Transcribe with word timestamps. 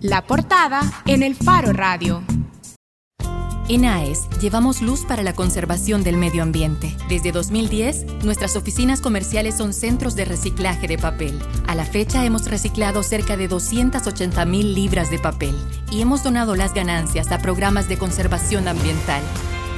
La 0.00 0.26
portada 0.26 0.80
en 1.06 1.22
el 1.22 1.34
Faro 1.34 1.72
Radio. 1.72 2.22
En 3.68 3.84
AES 3.84 4.28
llevamos 4.40 4.82
luz 4.82 5.04
para 5.04 5.22
la 5.22 5.34
conservación 5.34 6.02
del 6.02 6.16
medio 6.16 6.42
ambiente. 6.42 6.96
Desde 7.08 7.30
2010, 7.30 8.24
nuestras 8.24 8.56
oficinas 8.56 9.00
comerciales 9.00 9.56
son 9.56 9.72
centros 9.72 10.16
de 10.16 10.24
reciclaje 10.24 10.88
de 10.88 10.98
papel. 10.98 11.40
A 11.68 11.74
la 11.74 11.84
fecha 11.84 12.24
hemos 12.24 12.50
reciclado 12.50 13.02
cerca 13.02 13.36
de 13.36 13.48
280 13.48 14.44
mil 14.44 14.74
libras 14.74 15.10
de 15.10 15.18
papel 15.18 15.54
y 15.90 16.02
hemos 16.02 16.24
donado 16.24 16.56
las 16.56 16.74
ganancias 16.74 17.30
a 17.30 17.38
programas 17.38 17.88
de 17.88 17.98
conservación 17.98 18.66
ambiental. 18.66 19.22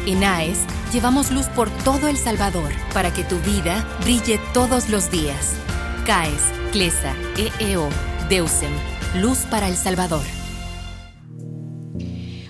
En 0.06 0.24
AES 0.24 0.60
llevamos 0.92 1.30
luz 1.30 1.46
por 1.48 1.70
todo 1.84 2.08
El 2.08 2.16
Salvador 2.16 2.72
para 2.94 3.12
que 3.12 3.24
tu 3.24 3.38
vida 3.40 3.86
brille 4.02 4.40
todos 4.52 4.88
los 4.88 5.10
días. 5.10 5.54
CAES, 6.06 6.42
CLESA, 6.72 7.14
EEO, 7.36 7.88
DEUSEM, 8.28 8.72
Luz 9.14 9.46
para 9.48 9.68
El 9.68 9.76
Salvador. 9.76 10.24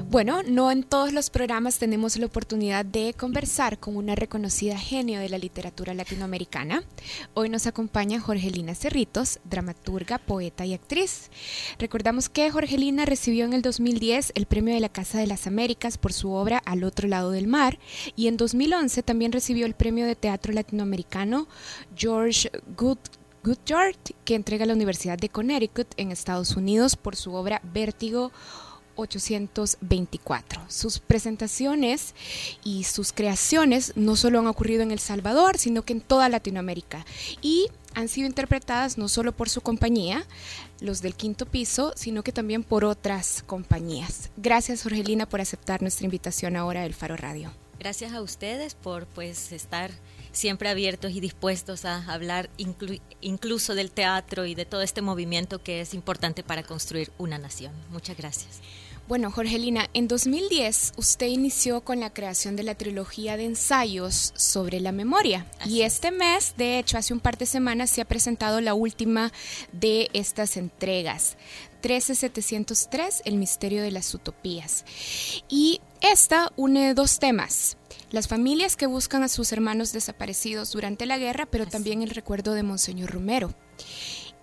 Bueno, 0.08 0.42
no 0.44 0.70
en 0.70 0.82
todos 0.82 1.12
los 1.12 1.28
programas 1.28 1.78
tenemos 1.78 2.16
la 2.16 2.24
oportunidad 2.24 2.86
de 2.86 3.12
conversar 3.12 3.78
con 3.78 3.96
una 3.98 4.14
reconocida 4.14 4.78
genio 4.78 5.20
de 5.20 5.28
la 5.28 5.36
literatura 5.36 5.92
latinoamericana. 5.92 6.82
Hoy 7.34 7.50
nos 7.50 7.66
acompaña 7.66 8.18
Jorgelina 8.18 8.74
Cerritos, 8.74 9.40
dramaturga, 9.44 10.16
poeta 10.16 10.64
y 10.64 10.72
actriz. 10.72 11.30
Recordamos 11.78 12.30
que 12.30 12.50
Jorgelina 12.50 13.04
recibió 13.04 13.44
en 13.44 13.52
el 13.52 13.60
2010 13.60 14.32
el 14.34 14.46
premio 14.46 14.72
de 14.72 14.80
la 14.80 14.88
Casa 14.88 15.18
de 15.18 15.26
las 15.26 15.46
Américas 15.46 15.98
por 15.98 16.14
su 16.14 16.32
obra 16.32 16.62
Al 16.64 16.84
otro 16.84 17.08
lado 17.08 17.30
del 17.30 17.46
mar 17.46 17.78
y 18.16 18.28
en 18.28 18.38
2011 18.38 19.02
también 19.02 19.32
recibió 19.32 19.66
el 19.66 19.74
premio 19.74 20.06
de 20.06 20.16
teatro 20.16 20.54
latinoamericano 20.54 21.46
George 21.94 22.50
Good 22.74 22.98
Goodyear, 23.44 23.94
que 24.24 24.34
entrega 24.34 24.64
la 24.64 24.72
Universidad 24.72 25.18
de 25.18 25.28
Connecticut 25.28 25.88
en 25.98 26.10
Estados 26.10 26.56
Unidos 26.56 26.96
por 26.96 27.14
su 27.14 27.34
obra 27.34 27.60
Vértigo 27.74 28.32
824. 28.96 30.62
Sus 30.68 30.98
presentaciones 30.98 32.14
y 32.64 32.84
sus 32.84 33.12
creaciones 33.12 33.92
no 33.96 34.16
solo 34.16 34.38
han 34.38 34.46
ocurrido 34.46 34.82
en 34.82 34.92
El 34.92 34.98
Salvador, 34.98 35.58
sino 35.58 35.82
que 35.82 35.92
en 35.92 36.00
toda 36.00 36.30
Latinoamérica. 36.30 37.04
Y 37.42 37.68
han 37.94 38.08
sido 38.08 38.26
interpretadas 38.26 38.96
no 38.96 39.08
solo 39.08 39.32
por 39.32 39.50
su 39.50 39.60
compañía, 39.60 40.24
los 40.80 41.02
del 41.02 41.14
quinto 41.14 41.44
piso, 41.44 41.92
sino 41.96 42.22
que 42.22 42.32
también 42.32 42.64
por 42.64 42.86
otras 42.86 43.42
compañías. 43.46 44.30
Gracias, 44.38 44.84
Jorgelina, 44.84 45.28
por 45.28 45.42
aceptar 45.42 45.82
nuestra 45.82 46.06
invitación 46.06 46.56
ahora 46.56 46.80
del 46.80 46.94
Faro 46.94 47.18
Radio. 47.18 47.52
Gracias 47.78 48.14
a 48.14 48.22
ustedes 48.22 48.74
por 48.74 49.06
pues 49.06 49.52
estar 49.52 49.90
siempre 50.34 50.68
abiertos 50.68 51.12
y 51.12 51.20
dispuestos 51.20 51.84
a 51.84 52.04
hablar 52.12 52.50
incluso 53.20 53.74
del 53.74 53.90
teatro 53.90 54.44
y 54.44 54.54
de 54.54 54.66
todo 54.66 54.82
este 54.82 55.00
movimiento 55.00 55.62
que 55.62 55.80
es 55.80 55.94
importante 55.94 56.42
para 56.42 56.62
construir 56.62 57.10
una 57.18 57.38
nación. 57.38 57.72
Muchas 57.90 58.16
gracias. 58.16 58.60
Bueno, 59.06 59.30
Jorgelina, 59.30 59.90
en 59.92 60.08
2010 60.08 60.94
usted 60.96 61.26
inició 61.26 61.82
con 61.82 62.00
la 62.00 62.14
creación 62.14 62.56
de 62.56 62.62
la 62.62 62.74
trilogía 62.74 63.36
de 63.36 63.44
ensayos 63.44 64.32
sobre 64.34 64.80
la 64.80 64.92
memoria 64.92 65.46
y 65.66 65.82
este 65.82 66.10
mes, 66.10 66.54
de 66.56 66.78
hecho, 66.78 66.96
hace 66.96 67.12
un 67.12 67.20
par 67.20 67.36
de 67.36 67.44
semanas 67.44 67.90
se 67.90 68.00
ha 68.00 68.06
presentado 68.06 68.62
la 68.62 68.72
última 68.72 69.30
de 69.72 70.08
estas 70.14 70.56
entregas. 70.56 71.36
13703, 71.82 73.22
El 73.26 73.36
misterio 73.36 73.82
de 73.82 73.90
las 73.90 74.14
utopías. 74.14 74.86
Y 75.50 75.82
esta 76.00 76.50
une 76.56 76.94
dos 76.94 77.18
temas. 77.18 77.76
Las 78.14 78.28
familias 78.28 78.76
que 78.76 78.86
buscan 78.86 79.24
a 79.24 79.28
sus 79.28 79.50
hermanos 79.50 79.92
desaparecidos 79.92 80.70
durante 80.70 81.04
la 81.04 81.18
guerra, 81.18 81.46
pero 81.46 81.66
también 81.66 82.00
el 82.00 82.10
recuerdo 82.10 82.54
de 82.54 82.62
Monseñor 82.62 83.10
Romero. 83.10 83.52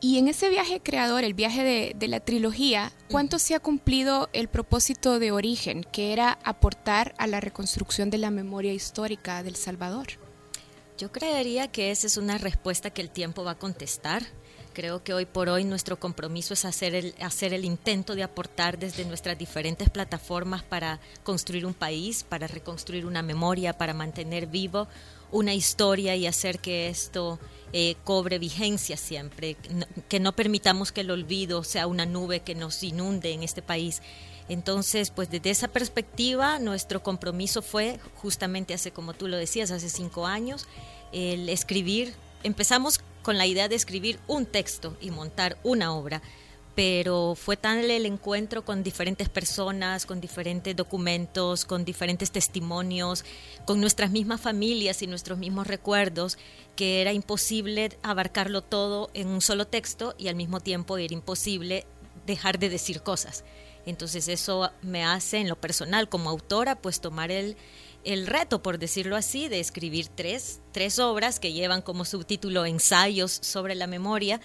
Y 0.02 0.18
en 0.18 0.28
ese 0.28 0.50
viaje 0.50 0.82
creador, 0.84 1.24
el 1.24 1.34
viaje 1.34 1.94
de, 1.96 2.08
la 2.10 2.20
trilogía, 2.20 2.92
¿cuánto 3.10 3.40
se 3.40 3.56
ha 3.56 3.62
cumplido 3.62 4.30
el 4.34 4.50
propósito 4.50 5.20
de 5.20 5.32
origen, 5.32 5.86
que 5.90 6.12
era 6.12 6.38
aportar 6.44 7.14
a 7.18 7.28
la 7.28 7.40
reconstrucción 7.40 8.10
de 8.10 8.18
la 8.18 8.30
memoria 8.30 8.74
histórica 8.74 9.42
del 9.42 9.56
Salvador? 9.56 10.08
Yo 10.98 11.14
creería 11.14 11.70
que 11.72 11.92
esa 11.92 12.08
es 12.08 12.18
una 12.18 12.38
respuesta 12.38 12.90
que 12.90 13.02
el 13.02 13.10
tiempo 13.10 13.46
va 13.46 13.52
a 13.52 13.58
contestar. 13.58 14.24
Creo 14.74 15.04
que 15.04 15.14
hoy 15.14 15.26
por 15.26 15.50
hoy 15.50 15.64
nuestro 15.66 16.00
compromiso 16.00 16.54
es 16.54 16.64
hacer 16.66 16.96
el, 16.96 17.16
hacer 17.22 17.54
el 17.54 17.66
intento 17.66 18.16
de 18.16 18.24
aportar 18.24 18.80
desde 18.80 19.06
nuestras 19.06 19.38
diferentes 19.38 19.90
plataformas 19.90 20.64
para 20.64 21.00
construir 21.24 21.66
un 21.66 21.74
país, 21.74 22.24
para 22.24 22.48
reconstruir 22.48 23.06
una 23.06 23.22
memoria, 23.22 23.74
para 23.74 23.94
mantener 23.94 24.48
vivo 24.48 24.88
una 25.32 25.54
historia 25.54 26.16
y 26.16 26.28
hacer 26.28 26.60
que 26.60 26.90
esto 26.90 27.40
eh, 27.74 27.96
cobre 28.04 28.38
vigencia 28.38 28.98
siempre, 28.98 29.56
que 30.10 30.20
no 30.20 30.34
permitamos 30.34 30.92
que 30.92 31.02
el 31.02 31.12
olvido 31.12 31.64
sea 31.64 31.88
una 31.88 32.06
nube 32.06 32.42
que 32.42 32.56
nos 32.56 32.84
inunde 32.84 33.32
en 33.32 33.44
este 33.44 33.62
país. 33.62 34.02
Entonces, 34.50 35.12
pues 35.12 35.30
desde 35.30 35.50
esa 35.50 35.70
perspectiva, 35.70 36.60
nuestro 36.60 37.02
compromiso 37.02 37.62
fue 37.62 38.00
justamente 38.16 38.74
hace, 38.74 38.92
como 38.92 39.14
tú 39.14 39.28
lo 39.28 39.38
decías, 39.38 39.72
hace 39.72 39.90
cinco 39.90 40.28
años, 40.28 40.68
el 41.14 41.48
escribir. 41.48 42.14
Empezamos 42.44 43.00
con 43.22 43.38
la 43.38 43.46
idea 43.46 43.68
de 43.68 43.76
escribir 43.76 44.20
un 44.28 44.46
texto 44.46 44.98
y 45.02 45.12
montar 45.12 45.58
una 45.64 45.94
obra 45.94 46.22
pero 46.76 47.36
fue 47.36 47.58
tal 47.58 47.92
el 47.92 48.06
encuentro 48.06 48.64
con 48.64 48.84
diferentes 48.84 49.28
personas, 49.30 50.06
con 50.06 50.22
diferentes 50.22 50.76
documentos, 50.76 51.66
con 51.66 51.84
diferentes 51.84 52.32
testimonios, 52.32 53.26
con 53.66 53.82
nuestras 53.82 54.12
mismas 54.12 54.40
familias 54.40 55.02
y 55.02 55.08
nuestros 55.08 55.38
mismos 55.38 55.68
recuerdos, 55.68 56.38
que 56.76 57.02
era 57.02 57.12
imposible 57.12 57.90
abarcarlo 58.04 58.62
todo 58.62 59.10
en 59.14 59.28
un 59.28 59.42
solo 59.42 59.68
texto 59.68 60.16
y 60.18 60.30
al 60.30 60.36
mismo 60.36 60.60
tiempo 60.60 60.98
era 60.98 61.14
imposible 61.14 61.86
dejar 62.26 62.58
de 62.58 62.70
decir 62.70 63.02
cosas. 63.02 63.44
Entonces 63.86 64.28
eso 64.28 64.72
me 64.82 65.04
hace 65.04 65.40
en 65.40 65.50
lo 65.50 65.60
personal 65.60 66.08
como 66.08 66.30
autora 66.30 66.76
pues 66.76 67.02
tomar 67.02 67.32
el, 67.32 67.58
el 68.04 68.28
reto, 68.28 68.62
por 68.62 68.80
decirlo 68.80 69.16
así, 69.16 69.48
de 69.48 69.60
escribir 69.60 70.08
tres, 70.08 70.62
tres 70.72 71.00
obras 71.00 71.40
que 71.40 71.54
llevan 71.54 71.82
como 71.82 72.06
subtítulo 72.06 72.66
ensayos 72.66 73.32
sobre 73.42 73.76
la 73.76 73.88
memoria. 73.88 74.42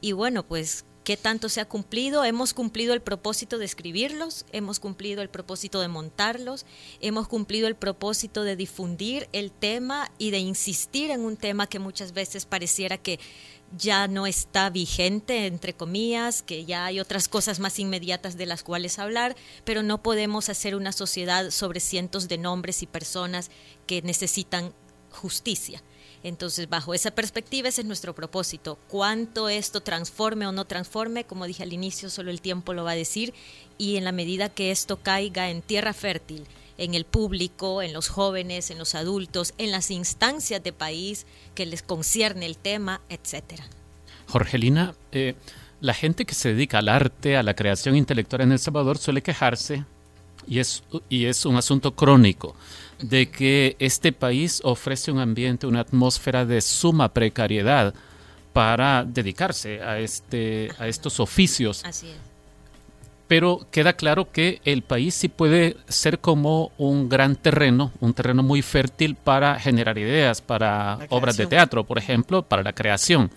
Y 0.00 0.12
bueno, 0.12 0.46
pues 0.46 0.84
¿Qué 1.08 1.16
tanto 1.16 1.48
se 1.48 1.62
ha 1.62 1.64
cumplido? 1.64 2.22
Hemos 2.22 2.52
cumplido 2.52 2.92
el 2.92 3.00
propósito 3.00 3.56
de 3.56 3.64
escribirlos, 3.64 4.44
hemos 4.52 4.78
cumplido 4.78 5.22
el 5.22 5.30
propósito 5.30 5.80
de 5.80 5.88
montarlos, 5.88 6.66
hemos 7.00 7.28
cumplido 7.28 7.66
el 7.66 7.76
propósito 7.76 8.44
de 8.44 8.56
difundir 8.56 9.26
el 9.32 9.50
tema 9.50 10.10
y 10.18 10.32
de 10.32 10.40
insistir 10.40 11.10
en 11.10 11.22
un 11.22 11.38
tema 11.38 11.66
que 11.66 11.78
muchas 11.78 12.12
veces 12.12 12.44
pareciera 12.44 12.98
que 12.98 13.18
ya 13.74 14.06
no 14.06 14.26
está 14.26 14.68
vigente, 14.68 15.46
entre 15.46 15.72
comillas, 15.72 16.42
que 16.42 16.66
ya 16.66 16.84
hay 16.84 17.00
otras 17.00 17.26
cosas 17.26 17.58
más 17.58 17.78
inmediatas 17.78 18.36
de 18.36 18.44
las 18.44 18.62
cuales 18.62 18.98
hablar, 18.98 19.34
pero 19.64 19.82
no 19.82 20.02
podemos 20.02 20.50
hacer 20.50 20.76
una 20.76 20.92
sociedad 20.92 21.50
sobre 21.52 21.80
cientos 21.80 22.28
de 22.28 22.36
nombres 22.36 22.82
y 22.82 22.86
personas 22.86 23.50
que 23.86 24.02
necesitan 24.02 24.74
justicia. 25.10 25.82
Entonces, 26.22 26.68
bajo 26.68 26.94
esa 26.94 27.12
perspectiva, 27.12 27.68
ese 27.68 27.82
es 27.82 27.86
nuestro 27.86 28.14
propósito. 28.14 28.78
Cuánto 28.88 29.48
esto 29.48 29.80
transforme 29.80 30.46
o 30.46 30.52
no 30.52 30.64
transforme, 30.64 31.24
como 31.24 31.46
dije 31.46 31.62
al 31.62 31.72
inicio, 31.72 32.10
solo 32.10 32.30
el 32.30 32.40
tiempo 32.40 32.74
lo 32.74 32.84
va 32.84 32.92
a 32.92 32.96
decir, 32.96 33.34
y 33.78 33.96
en 33.96 34.04
la 34.04 34.12
medida 34.12 34.48
que 34.48 34.70
esto 34.70 34.96
caiga 34.96 35.50
en 35.50 35.62
tierra 35.62 35.92
fértil, 35.92 36.44
en 36.76 36.94
el 36.94 37.04
público, 37.04 37.82
en 37.82 37.92
los 37.92 38.08
jóvenes, 38.08 38.70
en 38.70 38.78
los 38.78 38.94
adultos, 38.94 39.54
en 39.58 39.70
las 39.70 39.90
instancias 39.90 40.62
de 40.62 40.72
país 40.72 41.26
que 41.54 41.66
les 41.66 41.82
concierne 41.82 42.46
el 42.46 42.56
tema, 42.56 43.00
etcétera. 43.08 43.64
Jorgelina, 44.28 44.94
eh, 45.12 45.34
la 45.80 45.94
gente 45.94 46.24
que 46.24 46.34
se 46.34 46.54
dedica 46.54 46.78
al 46.78 46.88
arte, 46.88 47.36
a 47.36 47.42
la 47.42 47.54
creación 47.54 47.96
intelectual 47.96 48.42
en 48.42 48.52
El 48.52 48.58
Salvador 48.58 48.98
suele 48.98 49.22
quejarse, 49.22 49.84
y 50.46 50.60
es, 50.60 50.82
y 51.08 51.26
es 51.26 51.44
un 51.44 51.56
asunto 51.56 51.94
crónico, 51.94 52.56
de 53.00 53.30
que 53.30 53.76
este 53.78 54.12
país 54.12 54.60
ofrece 54.64 55.10
un 55.12 55.18
ambiente, 55.18 55.66
una 55.66 55.80
atmósfera 55.80 56.44
de 56.44 56.60
suma 56.60 57.12
precariedad 57.12 57.94
para 58.52 59.04
dedicarse 59.04 59.80
a, 59.82 59.98
este, 59.98 60.70
a 60.78 60.88
estos 60.88 61.20
oficios. 61.20 61.84
Así 61.84 62.08
es. 62.08 62.16
Pero 63.28 63.66
queda 63.70 63.92
claro 63.92 64.32
que 64.32 64.60
el 64.64 64.82
país 64.82 65.14
sí 65.14 65.28
puede 65.28 65.76
ser 65.86 66.18
como 66.18 66.72
un 66.78 67.10
gran 67.10 67.36
terreno, 67.36 67.92
un 68.00 68.14
terreno 68.14 68.42
muy 68.42 68.62
fértil 68.62 69.16
para 69.16 69.60
generar 69.60 69.98
ideas, 69.98 70.40
para 70.40 70.98
obras 71.10 71.36
de 71.36 71.46
teatro, 71.46 71.84
por 71.84 71.98
ejemplo, 71.98 72.42
para 72.42 72.62
la 72.62 72.72
creación. 72.72 73.30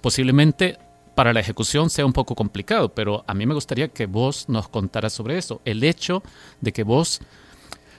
Posiblemente 0.00 0.78
para 1.16 1.32
la 1.32 1.40
ejecución 1.40 1.90
sea 1.90 2.06
un 2.06 2.12
poco 2.12 2.36
complicado, 2.36 2.90
pero 2.90 3.24
a 3.26 3.34
mí 3.34 3.44
me 3.44 3.54
gustaría 3.54 3.88
que 3.88 4.06
vos 4.06 4.48
nos 4.48 4.68
contaras 4.68 5.12
sobre 5.12 5.36
eso. 5.36 5.60
El 5.64 5.82
hecho 5.82 6.22
de 6.60 6.72
que 6.72 6.84
vos 6.84 7.20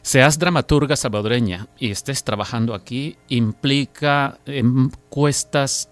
seas 0.06 0.38
dramaturga 0.38 0.96
salvadoreña 0.96 1.68
y 1.80 1.90
estés 1.90 2.24
trabajando 2.24 2.76
aquí 2.76 3.18
implica 3.28 4.38
cuestas 5.10 5.90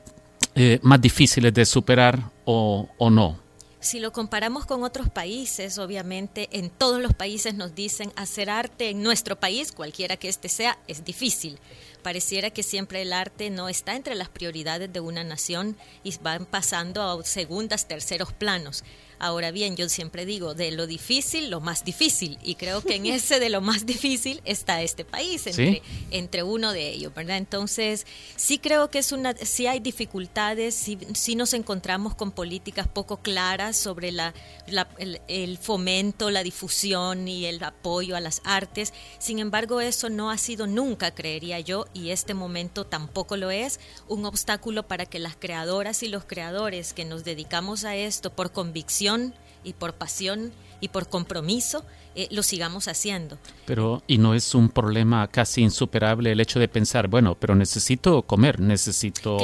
eh, 0.53 0.79
más 0.83 1.01
difíciles 1.01 1.51
de 1.51 1.65
superar 1.65 2.29
o, 2.45 2.87
o 2.99 3.09
no. 3.09 3.41
Si 3.79 3.99
lo 3.99 4.13
comparamos 4.13 4.67
con 4.67 4.83
otros 4.83 5.09
países, 5.09 5.79
obviamente 5.79 6.47
en 6.51 6.69
todos 6.69 7.01
los 7.01 7.15
países 7.15 7.55
nos 7.55 7.73
dicen 7.73 8.13
hacer 8.15 8.51
arte 8.51 8.91
en 8.91 9.01
nuestro 9.01 9.39
país, 9.39 9.71
cualquiera 9.71 10.15
que 10.15 10.29
este 10.29 10.47
sea, 10.47 10.77
es 10.87 11.03
difícil. 11.03 11.57
Pareciera 12.03 12.51
que 12.51 12.61
siempre 12.61 13.01
el 13.01 13.13
arte 13.13 13.49
no 13.49 13.67
está 13.67 13.95
entre 13.95 14.13
las 14.13 14.29
prioridades 14.29 14.93
de 14.93 14.99
una 14.99 15.23
nación 15.23 15.75
y 16.03 16.15
van 16.21 16.45
pasando 16.45 17.01
a 17.01 17.23
segundas, 17.23 17.87
terceros 17.87 18.31
planos 18.31 18.83
Ahora 19.23 19.51
bien, 19.51 19.77
yo 19.77 19.87
siempre 19.87 20.25
digo, 20.25 20.53
de 20.53 20.71
lo 20.71 20.85
difícil, 20.85 21.49
lo 21.49 21.61
más 21.61 21.85
difícil. 21.85 22.37
Y 22.43 22.55
creo 22.55 22.81
que 22.81 22.95
en 22.95 23.05
ese 23.05 23.39
de 23.39 23.47
lo 23.47 23.61
más 23.61 23.85
difícil 23.85 24.41
está 24.43 24.81
este 24.81 25.05
país, 25.05 25.47
entre, 25.47 25.81
entre 26.11 26.43
uno 26.43 26.73
de 26.73 26.89
ellos, 26.89 27.13
¿verdad? 27.13 27.37
Entonces, 27.37 28.05
sí 28.35 28.59
creo 28.59 28.89
que 28.89 28.99
es 28.99 29.13
una, 29.13 29.33
sí 29.37 29.65
hay 29.65 29.79
dificultades, 29.79 30.75
sí, 30.75 30.97
sí 31.13 31.37
nos 31.37 31.53
encontramos 31.53 32.15
con 32.15 32.33
políticas 32.33 32.89
poco 32.89 33.21
claras 33.21 33.77
sobre 33.77 34.11
la, 34.11 34.33
el, 34.97 35.21
el 35.29 35.57
fomento, 35.57 36.29
la 36.29 36.43
difusión 36.43 37.25
y 37.29 37.45
el 37.45 37.63
apoyo 37.63 38.17
a 38.17 38.19
las 38.19 38.41
artes. 38.43 38.93
Sin 39.19 39.39
embargo, 39.39 39.79
eso 39.79 40.09
no 40.09 40.31
ha 40.31 40.37
sido 40.37 40.67
nunca, 40.67 41.11
creería 41.11 41.61
yo, 41.61 41.85
y 41.93 42.09
este 42.09 42.33
momento 42.33 42.85
tampoco 42.85 43.37
lo 43.37 43.51
es, 43.51 43.79
un 44.09 44.25
obstáculo 44.25 44.85
para 44.85 45.05
que 45.05 45.19
las 45.19 45.37
creadoras 45.37 46.03
y 46.03 46.09
los 46.09 46.25
creadores 46.25 46.91
que 46.91 47.05
nos 47.05 47.23
dedicamos 47.23 47.85
a 47.85 47.95
esto 47.95 48.29
por 48.35 48.51
convicción 48.51 49.12
y 49.63 49.73
por 49.73 49.93
pasión 49.93 50.51
y 50.81 50.89
por 50.89 51.07
compromiso 51.09 51.83
eh, 52.15 52.27
lo 52.31 52.43
sigamos 52.43 52.87
haciendo. 52.87 53.37
Pero, 53.65 54.03
y 54.07 54.17
no 54.17 54.35
es 54.35 54.55
un 54.55 54.69
problema 54.69 55.27
casi 55.29 55.61
insuperable 55.61 56.31
el 56.31 56.39
hecho 56.39 56.59
de 56.59 56.67
pensar, 56.67 57.07
bueno, 57.07 57.35
pero 57.35 57.55
necesito 57.55 58.23
comer, 58.23 58.59
necesito 58.59 59.37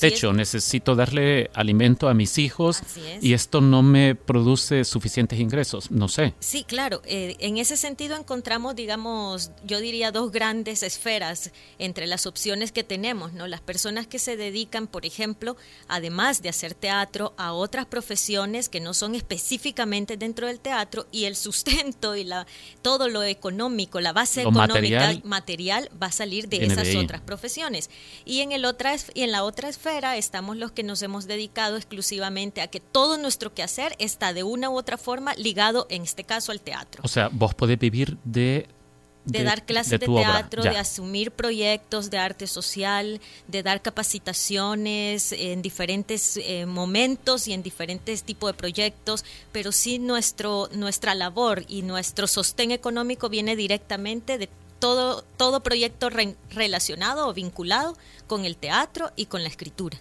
techo, 0.00 0.32
necesito 0.32 0.94
darle 0.94 1.50
alimento 1.54 2.08
a 2.08 2.14
mis 2.14 2.38
hijos 2.38 2.82
y 3.20 3.32
esto 3.32 3.60
no 3.60 3.82
me 3.82 4.14
produce 4.14 4.84
suficientes 4.84 5.38
ingresos, 5.38 5.90
no 5.90 6.08
sé. 6.08 6.34
Sí, 6.40 6.64
claro, 6.64 7.02
eh, 7.04 7.36
en 7.38 7.58
ese 7.58 7.76
sentido 7.76 8.16
encontramos, 8.16 8.74
digamos, 8.74 9.50
yo 9.64 9.80
diría 9.80 10.10
dos 10.10 10.32
grandes 10.32 10.82
esferas 10.82 11.52
entre 11.78 12.06
las 12.06 12.26
opciones 12.26 12.72
que 12.72 12.84
tenemos, 12.84 13.32
¿no? 13.34 13.46
Las 13.46 13.60
personas 13.60 14.06
que 14.06 14.18
se 14.18 14.36
dedican, 14.36 14.86
por 14.86 15.06
ejemplo, 15.06 15.56
además 15.88 16.42
de 16.42 16.48
hacer 16.48 16.74
teatro, 16.74 17.34
a 17.36 17.52
otras 17.52 17.86
profesiones 17.86 18.68
que 18.68 18.80
no 18.80 18.94
son 18.94 19.14
específicamente 19.14 20.16
dentro 20.16 20.46
del 20.46 20.60
teatro 20.60 21.06
y 21.12 21.24
el 21.24 21.36
sustento 21.36 22.15
y 22.16 22.24
la, 22.24 22.46
todo 22.82 23.08
lo 23.08 23.22
económico, 23.22 24.00
la 24.00 24.12
base 24.12 24.42
económica 24.42 25.12
material, 25.24 25.90
va 26.00 26.08
a 26.08 26.12
salir 26.12 26.48
de 26.48 26.64
esas 26.64 26.94
otras 26.94 27.20
profesiones. 27.20 27.90
Y 28.24 28.40
en, 28.40 28.52
el 28.52 28.64
otra, 28.64 28.94
y 29.14 29.22
en 29.22 29.32
la 29.32 29.44
otra 29.44 29.68
esfera 29.68 30.16
estamos 30.16 30.56
los 30.56 30.72
que 30.72 30.82
nos 30.82 31.02
hemos 31.02 31.26
dedicado 31.26 31.76
exclusivamente 31.76 32.60
a 32.60 32.68
que 32.68 32.80
todo 32.80 33.18
nuestro 33.18 33.54
quehacer 33.54 33.94
está 33.98 34.32
de 34.32 34.42
una 34.42 34.70
u 34.70 34.76
otra 34.76 34.98
forma 34.98 35.34
ligado, 35.34 35.86
en 35.90 36.02
este 36.02 36.24
caso, 36.24 36.52
al 36.52 36.60
teatro. 36.60 37.02
O 37.04 37.08
sea, 37.08 37.28
vos 37.32 37.54
podés 37.54 37.78
vivir 37.78 38.18
de 38.24 38.68
de, 39.26 39.42
dar 39.42 39.66
clases 39.66 40.00
de, 40.00 40.06
teatro, 40.06 40.62
de 40.62 40.78
asumir 40.78 41.32
proyectos 41.32 42.10
de 42.10 42.18
arte 42.18 42.46
social, 42.46 43.20
de 43.48 43.62
dar 43.62 43.82
capacitaciones 43.82 45.32
en 45.32 45.62
diferentes 45.62 46.38
eh, 46.38 46.64
momentos 46.64 47.48
y 47.48 47.52
en 47.52 47.62
diferentes 47.62 48.22
tipos 48.22 48.50
de 48.50 48.54
proyectos, 48.54 49.24
pero 49.52 49.72
sí 49.72 49.98
nuestro, 49.98 50.68
nuestra 50.72 51.14
labor 51.14 51.64
y 51.68 51.82
nuestro 51.82 52.26
sostén 52.26 52.70
económico 52.70 53.28
viene 53.28 53.56
directamente 53.56 54.38
de 54.38 54.48
todo, 54.78 55.22
todo 55.36 55.60
proyecto 55.60 56.08
relacionado 56.50 57.28
o 57.28 57.34
vinculado 57.34 57.96
con 58.26 58.44
el 58.44 58.56
teatro 58.56 59.10
y 59.16 59.26
con 59.26 59.42
la 59.42 59.48
escritura. 59.48 59.98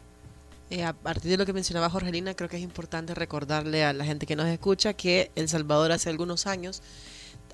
Eh, 0.69 0.83
a 0.83 0.94
partir 0.94 1.31
de 1.31 1.38
lo 1.38 1.45
que 1.45 1.54
mencionaba 1.54 1.89
Jorgelina, 1.89 2.33
creo 2.33 2.50
que 2.50 2.57
es 2.57 2.63
importante 2.63 3.13
recordarle 3.13 3.83
a 3.83 3.94
la 3.94 4.04
gente 4.04 4.25
que 4.25 4.36
nos 4.36 4.48
escucha 4.48 4.94
que 4.94 5.31
El 5.36 5.48
Salvador 5.48 5.92
hace 5.92 6.10
algunos 6.10 6.48
años 6.48 6.81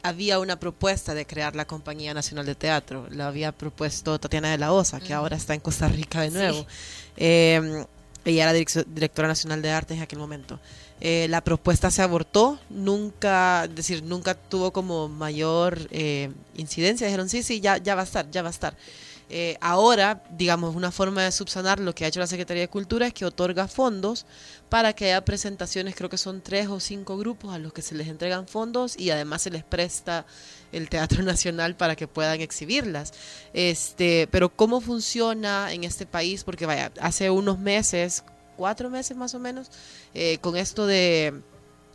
había 0.03 0.39
una 0.39 0.59
propuesta 0.59 1.13
de 1.13 1.25
crear 1.25 1.56
la 1.56 1.65
Compañía 1.65 2.13
Nacional 2.13 2.45
de 2.45 2.56
Teatro. 2.56 3.07
Lo 3.09 3.24
había 3.25 3.51
propuesto 3.51 4.19
Tatiana 4.19 4.51
de 4.51 4.57
la 4.57 4.74
Osa, 4.74 5.00
que 5.00 5.13
ahora 5.13 5.38
está 5.38 5.53
en 5.53 5.59
Costa 5.59 5.88
Rica 5.88 6.21
de 6.21 6.31
nuevo. 6.31 6.65
Em, 7.18 7.86
ella 8.25 8.44
era 8.44 8.53
directora 8.53 9.27
nacional 9.27 9.62
de 9.62 9.71
artes 9.71 9.98
en 9.98 10.03
aquel 10.03 10.19
momento. 10.19 10.59
Eh, 11.00 11.25
la 11.30 11.42
propuesta 11.42 11.89
se 11.89 12.03
abortó, 12.03 12.59
nunca, 12.69 13.65
es 13.65 13.75
decir, 13.75 14.03
nunca 14.03 14.36
tuvo 14.36 14.71
como 14.71 15.09
mayor 15.09 15.80
eh, 15.89 16.31
incidencia. 16.56 17.07
Dijeron, 17.07 17.27
sí, 17.27 17.42
sí, 17.42 17.59
ya, 17.59 17.77
ya 17.77 17.95
va 17.95 18.01
a 18.01 18.06
estar, 18.06 18.30
ya 18.30 18.44
va 18.44 18.50
a 18.50 18.51
estar. 18.51 18.75
Eh, 19.33 19.57
ahora, 19.62 20.22
digamos, 20.31 20.75
una 20.75 20.92
forma 20.92 21.24
de 21.24 21.31
subsanar 21.31 21.80
lo 21.80 21.95
que 21.95 22.04
ha 22.04 22.10
hecho 22.10 22.19
la 22.19 22.28
Secretaría 22.28 22.63
de 22.63 22.68
Cultura 22.68 23.07
es 23.07 23.13
que 23.13 23.24
otorga 23.24 23.69
fondos 23.69 24.25
para 24.68 24.92
que 24.92 25.06
haya 25.06 25.24
presentaciones, 25.24 25.95
creo 25.95 26.10
que 26.10 26.18
son 26.18 26.42
tres 26.42 26.68
o 26.68 26.81
cinco 26.81 27.18
grupos 27.18 27.54
a 27.54 27.57
los 27.57 27.72
que 27.72 27.81
se 27.81 27.95
les 27.95 28.10
entregan 28.10 28.45
fondos 28.45 29.00
y 29.00 29.10
además 29.10 29.42
se 29.44 29.50
les 29.50 29.63
presta 29.63 30.25
el 30.74 30.89
Teatro 30.89 31.24
Nacional 31.24 31.78
para 31.78 31.95
que 31.95 32.10
puedan 32.10 32.42
exhibirlas. 32.42 33.13
Este, 33.54 34.28
pero 34.30 34.50
cómo 34.50 34.81
funciona 34.81 35.72
en 35.72 35.86
este 35.86 36.06
país, 36.06 36.44
porque 36.44 36.66
vaya, 36.66 36.92
hace 37.00 37.30
unos 37.30 37.57
meses, 37.57 38.25
cuatro 38.57 38.89
meses 38.89 39.16
más 39.16 39.33
o 39.33 39.39
menos, 39.39 39.72
eh, 40.13 40.39
con 40.42 40.57
esto 40.57 40.86
de 40.86 41.42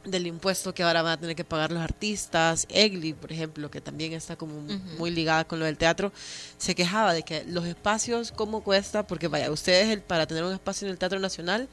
del 0.06 0.26
impuesto 0.26 0.74
que 0.74 0.82
ahora 0.82 1.02
van 1.02 1.12
a 1.12 1.20
tener 1.20 1.36
que 1.36 1.44
pagar 1.44 1.72
los 1.72 1.82
artistas. 1.82 2.66
Egli, 2.70 3.12
por 3.12 3.32
ejemplo, 3.32 3.70
que 3.70 3.80
también 3.80 4.12
está 4.12 4.36
como 4.36 4.60
muy 4.98 5.10
ligada 5.10 5.44
con 5.44 5.58
lo 5.58 5.64
del 5.64 5.76
teatro, 5.76 6.12
se 6.58 6.74
quejaba 6.74 7.12
de 7.12 7.22
que 7.22 7.44
los 7.44 7.66
espacios, 7.66 8.32
¿cómo 8.32 8.62
cuesta? 8.62 9.06
Porque 9.06 9.28
vaya, 9.28 9.50
ustedes 9.50 9.88
el, 9.88 10.00
para 10.00 10.26
tener 10.26 10.44
un 10.44 10.52
espacio 10.52 10.86
en 10.86 10.92
el 10.92 10.98
Teatro 10.98 11.18
Nacional 11.18 11.68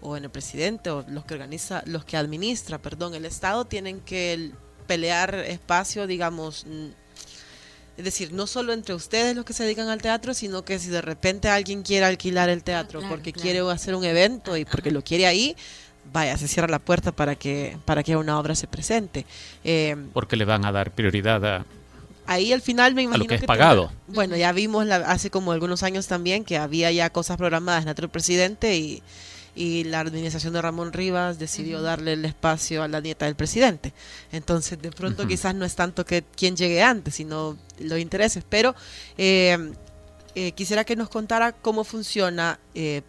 o 0.00 0.16
en 0.16 0.24
el 0.24 0.30
presidente 0.30 0.90
o 0.90 1.04
los 1.08 1.24
que 1.24 1.34
organiza, 1.34 1.82
los 1.86 2.04
que 2.04 2.16
administra, 2.16 2.78
perdón, 2.78 3.14
el 3.14 3.24
Estado 3.24 3.64
tienen 3.64 4.00
que 4.00 4.52
pelear 4.86 5.34
espacio, 5.34 6.06
digamos, 6.06 6.66
es 7.96 8.04
decir, 8.04 8.32
no 8.32 8.46
solo 8.46 8.72
entre 8.72 8.94
ustedes 8.94 9.36
los 9.36 9.44
que 9.44 9.52
se 9.52 9.64
dedican 9.64 9.88
al 9.88 10.00
teatro, 10.00 10.32
sino 10.34 10.64
que 10.64 10.78
si 10.78 10.88
de 10.88 11.02
repente 11.02 11.48
alguien 11.48 11.82
quiere 11.82 12.06
alquilar 12.06 12.48
el 12.48 12.64
teatro 12.64 13.00
porque 13.08 13.32
quiere 13.32 13.60
hacer 13.70 13.94
un 13.94 14.04
evento 14.04 14.56
y 14.56 14.64
porque 14.64 14.90
lo 14.90 15.04
quiere 15.04 15.26
ahí, 15.26 15.56
vaya, 16.12 16.36
se 16.36 16.48
cierra 16.48 16.68
la 16.68 16.78
puerta 16.78 17.12
para 17.12 17.34
que, 17.34 17.76
para 17.84 18.02
que 18.02 18.16
una 18.16 18.38
obra 18.38 18.54
se 18.54 18.66
presente. 18.66 19.26
Eh, 19.64 19.96
Porque 20.12 20.36
le 20.36 20.44
van 20.44 20.64
a 20.64 20.72
dar 20.72 20.90
prioridad 20.92 21.44
a... 21.44 21.66
Ahí 22.26 22.52
al 22.52 22.62
final 22.62 22.94
me 22.94 23.02
imagino 23.02 23.24
lo 23.24 23.28
que 23.28 23.34
es 23.34 23.44
pagado. 23.44 23.90
bueno, 24.06 24.36
ya 24.36 24.52
vimos 24.52 24.88
hace 24.88 25.28
como 25.28 25.50
algunos 25.52 25.82
años 25.82 26.06
también 26.06 26.44
que 26.44 26.56
había 26.56 26.90
ya 26.92 27.10
cosas 27.10 27.36
programadas 27.36 27.82
en 27.82 27.88
el 27.88 28.08
presidente 28.10 28.76
y, 28.76 29.02
y 29.56 29.84
la 29.84 30.00
administración 30.00 30.52
de 30.52 30.62
Ramón 30.62 30.92
Rivas 30.92 31.40
decidió 31.40 31.82
darle 31.82 32.12
el 32.12 32.24
espacio 32.24 32.84
a 32.84 32.88
la 32.88 33.00
nieta 33.00 33.26
del 33.26 33.34
presidente. 33.34 33.92
Entonces, 34.30 34.80
de 34.80 34.92
pronto 34.92 35.26
quizás 35.26 35.56
no 35.56 35.64
es 35.64 35.74
tanto 35.74 36.04
que 36.04 36.22
quien 36.22 36.54
llegue 36.54 36.80
antes, 36.80 37.16
sino 37.16 37.58
los 37.80 37.98
intereses. 37.98 38.44
Pero 38.48 38.76
eh, 39.18 39.72
eh, 40.36 40.52
quisiera 40.52 40.84
que 40.84 40.94
nos 40.94 41.08
contara 41.08 41.50
cómo 41.50 41.82
funciona 41.82 42.60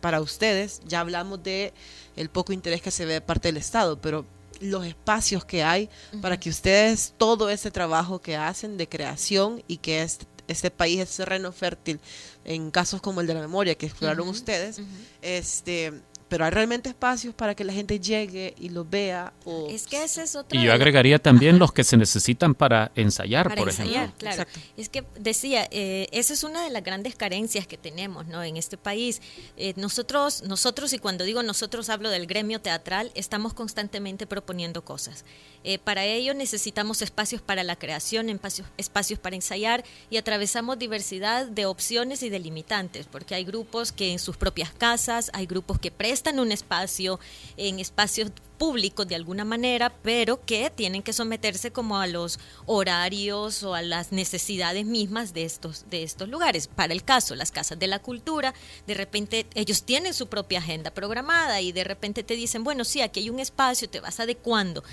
para 0.02 0.22
ustedes. 0.22 0.82
Ya 0.88 1.02
hablamos 1.02 1.44
de 1.44 1.72
el 2.16 2.30
poco 2.30 2.54
interés 2.54 2.82
que 2.82 2.92
se 2.92 3.06
ve 3.06 3.14
de 3.14 3.22
parte 3.22 3.48
del 3.48 3.58
Estado, 3.58 4.00
pero 4.00 4.26
los 4.60 4.86
espacios 4.86 5.44
que 5.46 5.64
hay 5.64 5.90
para 6.22 6.40
que 6.40 6.50
ustedes 6.50 7.14
todo 7.18 7.50
ese 7.50 7.72
trabajo 7.72 8.20
que 8.20 8.38
hacen 8.38 8.78
de 8.78 8.88
creación 8.88 9.64
y 9.68 9.78
que 9.78 10.02
este, 10.02 10.26
este 10.48 10.72
país 10.72 11.00
es 11.00 11.16
terreno 11.16 11.52
fértil 11.52 12.00
en 12.46 12.72
casos 12.72 13.02
como 13.02 13.22
el 13.22 13.28
de 13.28 13.34
la 13.34 13.42
memoria 13.42 13.76
que 13.76 13.88
exploraron 13.88 14.28
ustedes, 14.28 14.82
este 15.22 15.94
pero 16.34 16.46
hay 16.46 16.50
realmente 16.50 16.90
espacios 16.90 17.36
para 17.36 17.54
que 17.54 17.64
la 17.64 17.74
gente 17.74 18.00
llegue 18.00 18.56
y 18.60 18.70
lo 18.70 18.84
vea. 18.84 19.34
O... 19.46 19.68
Es 19.70 19.86
que 19.86 20.04
ese 20.04 20.24
es 20.24 20.36
otro. 20.36 20.60
Y 20.60 20.64
yo 20.64 20.74
agregaría 20.74 21.20
también 21.20 21.60
los 21.60 21.72
que 21.72 21.84
se 21.84 21.96
necesitan 21.96 22.56
para 22.56 22.92
ensayar, 22.96 23.50
para 23.50 23.62
por 23.62 23.70
ensayar, 23.70 24.12
Claro. 24.18 24.46
Es 24.76 24.90
que 24.90 25.04
decía, 25.20 25.68
eh, 25.70 26.08
esa 26.12 26.34
es 26.34 26.44
una 26.44 26.64
de 26.64 26.72
las 26.72 26.84
grandes 26.84 27.14
carencias 27.14 27.68
que 27.68 27.78
tenemos 27.78 28.26
¿no? 28.26 28.42
en 28.42 28.58
este 28.58 28.78
país. 28.78 29.22
Eh, 29.58 29.76
nosotros, 29.76 30.42
nosotros, 30.42 30.92
y 30.94 30.98
cuando 30.98 31.24
digo 31.24 31.44
nosotros 31.44 31.88
hablo 31.90 32.10
del 32.10 32.26
gremio 32.26 32.60
teatral, 32.60 33.12
estamos 33.14 33.54
constantemente 33.54 34.26
proponiendo 34.26 34.84
cosas. 34.84 35.26
Eh, 35.64 35.78
para 35.78 36.04
ello 36.04 36.34
necesitamos 36.34 37.04
espacios 37.04 37.44
para 37.44 37.64
la 37.64 37.76
creación, 37.76 38.30
espacios, 38.30 38.68
espacios 38.78 39.20
para 39.20 39.36
ensayar 39.36 39.84
y 40.10 40.18
atravesamos 40.18 40.80
diversidad 40.80 41.46
de 41.46 41.68
opciones 41.68 42.24
y 42.24 42.30
de 42.30 42.40
limitantes, 42.40 43.06
porque 43.06 43.36
hay 43.36 43.46
grupos 43.46 43.92
que 43.92 44.12
en 44.12 44.18
sus 44.18 44.36
propias 44.36 44.72
casas, 44.72 45.30
hay 45.34 45.46
grupos 45.46 45.78
que 45.78 45.92
prestan 45.92 46.23
en 46.30 46.40
un 46.40 46.52
espacio, 46.52 47.20
en 47.58 47.80
espacios 47.80 48.32
públicos 48.58 49.08
de 49.08 49.16
alguna 49.16 49.46
manera, 49.46 49.94
pero 50.04 50.46
que 50.46 50.70
tienen 50.70 51.04
que 51.04 51.14
someterse 51.14 51.72
como 51.72 51.98
a 51.98 52.08
los 52.08 52.40
horarios 52.66 53.64
o 53.64 53.74
a 53.74 53.82
las 53.82 54.12
necesidades 54.12 54.86
mismas 54.86 55.34
de 55.34 55.44
estos, 55.44 55.86
de 55.90 56.04
estos 56.04 56.30
lugares. 56.30 56.68
Para 56.68 56.94
el 56.94 57.04
caso, 57.04 57.36
las 57.36 57.52
casas 57.52 57.78
de 57.80 57.88
la 57.88 58.00
cultura, 58.00 58.54
de 58.88 58.94
repente 58.94 59.48
ellos 59.54 59.84
tienen 59.84 60.14
su 60.14 60.28
propia 60.28 60.60
agenda 60.60 60.92
programada 60.92 61.62
y 61.62 61.72
de 61.72 61.84
repente 61.84 62.24
te 62.24 62.36
dicen, 62.36 62.64
bueno, 62.64 62.86
sí, 62.86 63.02
aquí 63.02 63.22
hay 63.22 63.30
un 63.30 63.40
espacio, 63.40 63.90
te 63.90 64.00
vas 64.00 64.20
adecuando 64.20 64.84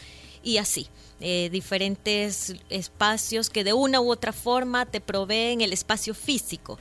y 0.42 0.56
así. 0.58 0.88
Eh, 1.20 1.50
diferentes 1.52 2.54
espacios 2.70 3.50
que 3.50 3.62
de 3.62 3.75
una 3.75 4.00
u 4.00 4.10
otra 4.10 4.32
forma 4.32 4.87
te 4.87 5.00
proveen 5.00 5.60
el 5.60 5.72
espacio 5.72 6.14
físico 6.14 6.78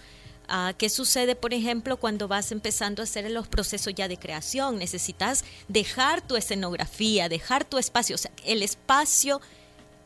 Ah, 0.51 0.73
¿Qué 0.75 0.89
sucede, 0.89 1.35
por 1.35 1.53
ejemplo, 1.53 1.97
cuando 1.97 2.27
vas 2.27 2.51
empezando 2.51 3.01
a 3.01 3.05
hacer 3.05 3.29
los 3.29 3.47
procesos 3.47 3.93
ya 3.93 4.07
de 4.07 4.17
creación? 4.17 4.79
Necesitas 4.79 5.45
dejar 5.67 6.25
tu 6.25 6.35
escenografía, 6.35 7.29
dejar 7.29 7.65
tu 7.65 7.77
espacio. 7.77 8.15
O 8.15 8.17
sea, 8.17 8.31
el 8.43 8.63
espacio 8.63 9.41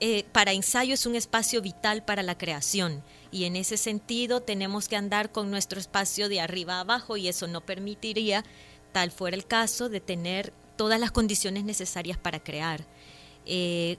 eh, 0.01 0.25
para 0.33 0.51
ensayo 0.51 0.95
es 0.95 1.05
un 1.05 1.15
espacio 1.15 1.61
vital 1.61 2.03
para 2.03 2.23
la 2.23 2.37
creación. 2.37 3.01
Y 3.31 3.45
en 3.45 3.55
ese 3.55 3.77
sentido 3.77 4.41
tenemos 4.41 4.89
que 4.89 4.97
andar 4.97 5.31
con 5.31 5.49
nuestro 5.49 5.79
espacio 5.79 6.27
de 6.27 6.41
arriba 6.41 6.75
a 6.75 6.79
abajo 6.81 7.15
y 7.15 7.29
eso 7.29 7.47
no 7.47 7.61
permitiría, 7.61 8.43
tal 8.91 9.11
fuera 9.11 9.37
el 9.37 9.47
caso, 9.47 9.87
de 9.87 10.01
tener 10.01 10.51
todas 10.75 10.99
las 10.99 11.11
condiciones 11.11 11.63
necesarias 11.63 12.17
para 12.17 12.43
crear. 12.43 12.85
Eh, 13.45 13.97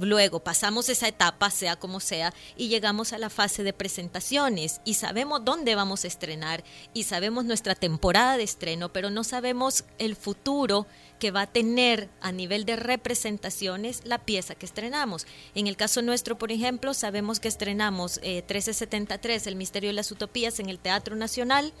luego 0.00 0.40
pasamos 0.40 0.88
esa 0.88 1.08
etapa, 1.08 1.50
sea 1.50 1.76
como 1.76 2.00
sea, 2.00 2.32
y 2.56 2.68
llegamos 2.68 3.12
a 3.12 3.18
la 3.18 3.30
fase 3.30 3.62
de 3.62 3.72
presentaciones 3.72 4.80
y 4.84 4.94
sabemos 4.94 5.44
dónde 5.44 5.74
vamos 5.74 6.04
a 6.04 6.08
estrenar 6.08 6.62
y 6.92 7.04
sabemos 7.04 7.44
nuestra 7.44 7.74
temporada 7.74 8.36
de 8.36 8.44
estreno, 8.44 8.92
pero 8.92 9.10
no 9.10 9.24
sabemos 9.24 9.84
el 9.98 10.16
futuro 10.16 10.86
que 11.18 11.30
va 11.30 11.42
a 11.42 11.52
tener 11.52 12.10
a 12.20 12.32
nivel 12.32 12.64
de 12.64 12.76
representaciones 12.76 14.02
la 14.04 14.18
pieza 14.18 14.54
que 14.54 14.66
estrenamos. 14.66 15.26
En 15.54 15.66
el 15.66 15.76
caso 15.76 16.02
nuestro, 16.02 16.36
por 16.36 16.52
ejemplo, 16.52 16.92
sabemos 16.92 17.40
que 17.40 17.48
estrenamos 17.48 18.20
1373, 18.22 19.46
eh, 19.46 19.50
El 19.50 19.56
Misterio 19.56 19.90
de 19.90 19.94
las 19.94 20.10
Utopías, 20.10 20.58
en 20.58 20.68
el 20.68 20.78
Teatro 20.78 21.16
Nacional 21.16 21.72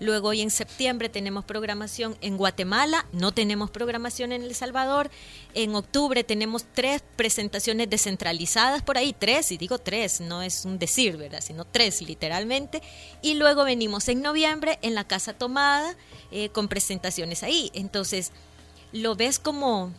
Luego 0.00 0.28
hoy 0.28 0.40
en 0.40 0.50
septiembre 0.50 1.08
tenemos 1.08 1.44
programación 1.44 2.16
en 2.20 2.36
Guatemala, 2.36 3.06
no 3.12 3.32
tenemos 3.32 3.70
programación 3.70 4.32
en 4.32 4.42
El 4.42 4.54
Salvador. 4.54 5.10
En 5.54 5.74
octubre 5.74 6.24
tenemos 6.24 6.64
tres 6.72 7.02
presentaciones 7.16 7.88
descentralizadas 7.90 8.82
por 8.82 8.98
ahí, 8.98 9.14
tres, 9.16 9.52
y 9.52 9.56
digo 9.56 9.78
tres, 9.78 10.20
no 10.20 10.42
es 10.42 10.64
un 10.64 10.78
decir, 10.78 11.16
¿verdad? 11.16 11.40
Sino 11.40 11.64
tres 11.64 12.02
literalmente. 12.02 12.82
Y 13.22 13.34
luego 13.34 13.64
venimos 13.64 14.08
en 14.08 14.22
noviembre 14.22 14.78
en 14.82 14.94
la 14.94 15.04
Casa 15.04 15.32
Tomada 15.32 15.96
eh, 16.30 16.48
con 16.50 16.68
presentaciones 16.68 17.42
ahí. 17.42 17.70
Entonces, 17.74 18.32
lo 18.92 19.16
ves 19.16 19.38
como 19.38 19.92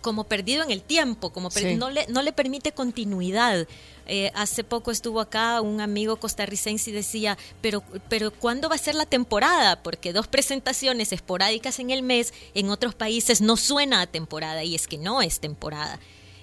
como 0.00 0.24
perdido 0.24 0.62
en 0.62 0.70
el 0.70 0.82
tiempo, 0.82 1.30
como 1.30 1.50
no, 1.76 1.90
le, 1.90 2.06
no 2.08 2.22
le 2.22 2.32
permite 2.32 2.72
continuidad. 2.72 3.66
Eh, 4.06 4.30
hace 4.34 4.64
poco 4.64 4.90
estuvo 4.90 5.20
acá 5.20 5.60
un 5.60 5.80
amigo 5.80 6.16
costarricense 6.16 6.90
y 6.90 6.92
decía, 6.92 7.36
pero, 7.60 7.82
pero 8.08 8.30
¿cuándo 8.30 8.68
va 8.68 8.76
a 8.76 8.78
ser 8.78 8.94
la 8.94 9.06
temporada? 9.06 9.82
Porque 9.82 10.12
dos 10.12 10.28
presentaciones 10.28 11.12
esporádicas 11.12 11.78
en 11.78 11.90
el 11.90 12.02
mes 12.02 12.32
en 12.54 12.70
otros 12.70 12.94
países 12.94 13.40
no 13.40 13.56
suena 13.56 14.00
a 14.00 14.06
temporada 14.06 14.64
y 14.64 14.74
es 14.74 14.86
que 14.86 14.98
no 14.98 15.20
es 15.20 15.40
temporada. 15.40 15.98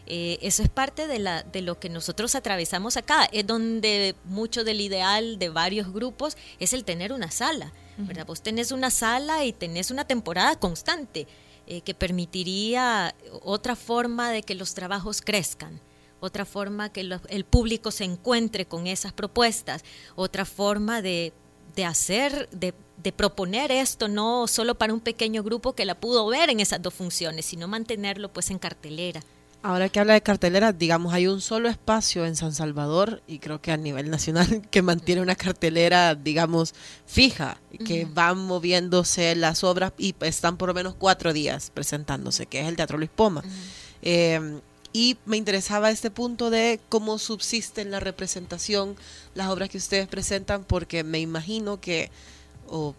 Eh, 0.07 0.37
eso 0.41 0.61
es 0.61 0.69
parte 0.69 1.07
de, 1.07 1.17
la, 1.17 1.41
de 1.41 1.61
lo 1.61 1.79
que 1.79 1.89
nosotros 1.89 2.35
atravesamos 2.35 2.95
acá, 2.97 3.27
es 3.31 3.47
donde 3.47 4.15
mucho 4.25 4.63
del 4.63 4.81
ideal 4.81 5.39
de 5.39 5.49
varios 5.49 5.91
grupos 5.91 6.37
es 6.59 6.73
el 6.73 6.83
tener 6.83 7.11
una 7.13 7.31
sala. 7.31 7.73
¿verdad? 7.97 8.25
Vos 8.25 8.41
tenés 8.41 8.73
una 8.73 8.91
sala 8.91 9.45
y 9.45 9.53
tenés 9.53 9.89
una 9.89 10.05
temporada 10.05 10.57
constante 10.57 11.27
eh, 11.67 11.81
que 11.81 11.93
permitiría 11.93 13.15
otra 13.41 13.75
forma 13.75 14.31
de 14.31 14.43
que 14.43 14.55
los 14.55 14.73
trabajos 14.73 15.21
crezcan 15.21 15.81
otra 16.19 16.45
forma 16.45 16.89
que 16.89 17.01
el 17.29 17.45
público 17.45 17.91
se 17.91 18.03
encuentre 18.03 18.65
con 18.65 18.87
esas 18.87 19.13
propuestas, 19.13 19.83
otra 20.15 20.45
forma 20.45 21.01
de, 21.01 21.33
hacer, 21.85 22.49
de, 22.49 22.73
proponer 23.11 23.71
esto 23.71 24.07
no 24.07 24.47
solo 24.47 24.75
para 24.75 24.93
un 24.93 24.99
pequeño 24.99 25.43
grupo 25.43 25.73
que 25.73 25.85
la 25.85 25.99
pudo 25.99 26.25
ver 26.27 26.49
en 26.49 26.59
esas 26.59 26.81
dos 26.81 26.93
funciones, 26.93 27.45
sino 27.45 27.67
mantenerlo 27.67 28.33
pues 28.33 28.49
en 28.49 28.57
cartelera. 28.57 29.21
Ahora 29.67 29.89
que 29.89 29.99
habla 29.99 30.13
de 30.13 30.21
cartelera, 30.21 30.73
digamos, 30.73 31.11
hay 31.11 31.25
un 31.25 31.41
solo 31.41 31.69
espacio 31.69 32.23
en 32.27 32.35
San 32.35 32.53
Salvador 32.53 33.23
y 33.25 33.39
creo 33.39 33.63
que 33.63 33.71
a 33.71 33.77
nivel 33.77 34.11
nacional 34.11 34.61
que 34.69 34.83
mantiene 34.83 35.23
una 35.23 35.33
cartelera, 35.35 36.13
digamos, 36.13 36.75
fija, 37.07 37.59
que 37.83 38.05
van 38.05 38.37
moviéndose 38.37 39.33
las 39.33 39.63
obras 39.63 39.91
y 39.97 40.13
están 40.19 40.57
por 40.57 40.69
lo 40.69 40.75
menos 40.75 40.93
cuatro 40.93 41.33
días 41.33 41.71
presentándose, 41.73 42.45
que 42.45 42.61
es 42.61 42.67
el 42.67 42.75
Teatro 42.75 42.99
Luis 42.99 43.09
Poma. 43.09 43.43
Y 44.93 45.17
me 45.25 45.35
interesaba 45.35 45.89
este 45.89 46.11
punto 46.11 46.51
de 46.51 46.79
cómo 46.87 47.17
subsisten 47.17 47.89
la 47.89 47.99
representación 47.99 48.95
las 49.33 49.47
obras 49.47 49.69
que 49.69 49.79
ustedes 49.79 50.07
presentan, 50.07 50.63
porque 50.63 51.03
me 51.03 51.19
imagino 51.19 51.81
que, 51.81 52.11
o 52.67 52.93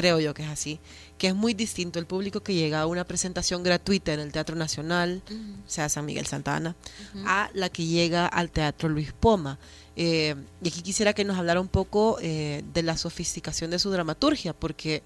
creo 0.00 0.18
yo 0.18 0.32
que 0.32 0.42
es 0.42 0.48
así, 0.48 0.80
que 1.18 1.26
es 1.26 1.34
muy 1.34 1.52
distinto 1.52 1.98
el 1.98 2.06
público 2.06 2.40
que 2.40 2.54
llega 2.54 2.80
a 2.80 2.86
una 2.86 3.04
presentación 3.04 3.62
gratuita 3.62 4.14
en 4.14 4.20
el 4.20 4.32
Teatro 4.32 4.56
Nacional, 4.56 5.22
sea 5.66 5.90
San 5.90 6.06
Miguel 6.06 6.24
Santana, 6.24 6.74
a 7.26 7.50
la 7.52 7.68
que 7.68 7.84
llega 7.84 8.26
al 8.26 8.50
Teatro 8.50 8.88
Luis 8.88 9.12
Poma. 9.12 9.58
Eh, 9.96 10.34
y 10.62 10.68
aquí 10.68 10.80
quisiera 10.80 11.12
que 11.12 11.22
nos 11.26 11.36
hablara 11.36 11.60
un 11.60 11.68
poco 11.68 12.16
eh, 12.22 12.64
de 12.72 12.82
la 12.82 12.96
sofisticación 12.96 13.70
de 13.70 13.78
su 13.78 13.90
dramaturgia, 13.90 14.54
porque 14.54 15.02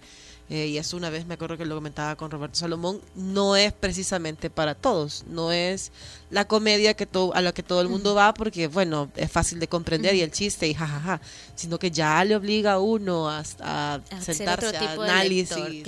eh, 0.50 0.66
y 0.66 0.78
eso 0.78 0.98
una 0.98 1.08
vez 1.08 1.26
me 1.26 1.34
acuerdo 1.34 1.56
que 1.56 1.64
lo 1.64 1.74
comentaba 1.74 2.16
con 2.16 2.30
Roberto 2.30 2.58
Salomón, 2.58 3.00
no 3.14 3.56
es 3.56 3.72
precisamente 3.72 4.50
para 4.50 4.74
todos, 4.74 5.24
no 5.26 5.52
es 5.52 5.90
la 6.28 6.46
comedia 6.46 6.94
que 6.94 7.08
a 7.32 7.40
la 7.40 7.52
que 7.52 7.62
todo 7.62 7.80
el 7.80 7.88
mundo 7.88 8.14
va 8.14 8.34
porque, 8.34 8.66
bueno, 8.66 9.10
es 9.16 9.30
fácil 9.32 9.58
de 9.58 9.68
comprender 9.68 10.14
y 10.14 10.20
el 10.20 10.30
chiste 10.30 10.68
y 10.68 10.74
jajaja, 10.74 11.20
sino 11.54 11.78
que 11.78 11.90
ya 11.90 12.22
le 12.24 12.36
obliga 12.36 12.74
a 12.74 12.78
uno 12.78 13.30
a, 13.30 13.42
sentarse 13.44 14.76
a 14.76 14.92
análisis. 14.92 15.84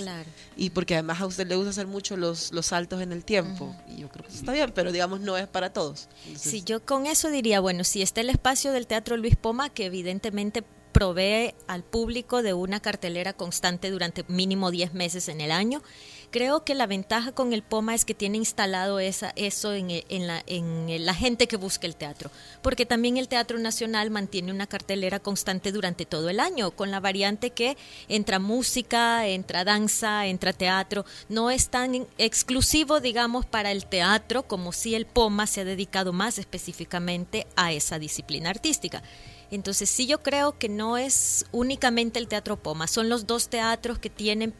Y 0.55 0.71
porque 0.71 0.95
además 0.95 1.21
a 1.21 1.27
usted 1.27 1.47
le 1.47 1.55
gusta 1.55 1.69
hacer 1.69 1.85
mucho 1.85 2.17
los, 2.17 2.51
los 2.51 2.65
saltos 2.67 3.01
en 3.01 3.11
el 3.11 3.23
tiempo, 3.23 3.75
y 3.87 4.01
yo 4.01 4.09
creo 4.09 4.25
que 4.25 4.33
está 4.33 4.53
bien, 4.53 4.71
pero 4.73 4.91
digamos 4.91 5.19
no 5.19 5.37
es 5.37 5.47
para 5.47 5.71
todos. 5.71 6.07
sí, 6.35 6.63
yo 6.63 6.83
con 6.83 7.05
eso 7.05 7.29
diría, 7.29 7.59
bueno, 7.59 7.83
si 7.83 8.01
está 8.01 8.21
el 8.21 8.31
espacio 8.31 8.71
del 8.71 8.87
Teatro 8.87 9.17
Luis 9.17 9.35
Poma, 9.35 9.69
que 9.69 9.85
evidentemente 9.85 10.63
provee 10.97 11.53
al 11.67 11.83
público 11.83 12.41
de 12.41 12.55
una 12.55 12.79
cartelera 12.79 13.33
constante 13.33 13.91
durante 13.91 14.25
mínimo 14.27 14.71
10 14.71 14.95
meses 14.95 15.29
en 15.29 15.41
el 15.41 15.51
año. 15.51 15.83
Creo 16.31 16.63
que 16.63 16.73
la 16.73 16.87
ventaja 16.87 17.33
con 17.33 17.53
el 17.53 17.61
POMA 17.61 17.93
es 17.93 18.03
que 18.03 18.15
tiene 18.15 18.37
instalado 18.37 18.99
esa, 18.99 19.31
eso 19.35 19.75
en, 19.75 19.87
la, 20.25 20.43
en 20.47 21.05
la 21.05 21.13
gente 21.13 21.47
que 21.47 21.55
busca 21.55 21.85
el 21.85 21.95
teatro, 21.95 22.31
porque 22.63 22.87
también 22.87 23.17
el 23.17 23.27
Teatro 23.27 23.59
Nacional 23.59 24.09
mantiene 24.09 24.51
una 24.51 24.65
cartelera 24.65 25.19
constante 25.19 25.71
durante 25.71 26.07
todo 26.07 26.29
el 26.29 26.39
año, 26.39 26.71
con 26.71 26.89
la 26.89 26.99
variante 26.99 27.51
que 27.51 27.77
entra 28.09 28.39
música, 28.39 29.27
entra 29.27 29.63
danza, 29.63 30.25
entra 30.25 30.51
teatro, 30.51 31.05
no 31.29 31.51
es 31.51 31.69
tan 31.69 32.07
exclusivo, 32.17 33.01
digamos, 33.01 33.45
para 33.45 33.71
el 33.71 33.85
teatro 33.85 34.47
como 34.47 34.71
si 34.73 34.95
el 34.95 35.05
POMA 35.05 35.45
se 35.45 35.61
ha 35.61 35.65
dedicado 35.65 36.11
más 36.11 36.39
específicamente 36.39 37.45
a 37.55 37.71
esa 37.71 37.99
disciplina 37.99 38.49
artística. 38.49 39.03
Entonces 39.51 39.89
sí 39.89 40.05
yo 40.05 40.21
creo 40.21 40.57
que 40.57 40.69
no 40.69 40.97
es 40.97 41.45
únicamente 41.51 42.19
el 42.19 42.27
Teatro 42.27 42.57
Poma, 42.57 42.87
son 42.87 43.09
los 43.09 43.27
dos 43.27 43.49
teatros 43.49 43.99
que 43.99 44.09
tienen 44.09 44.53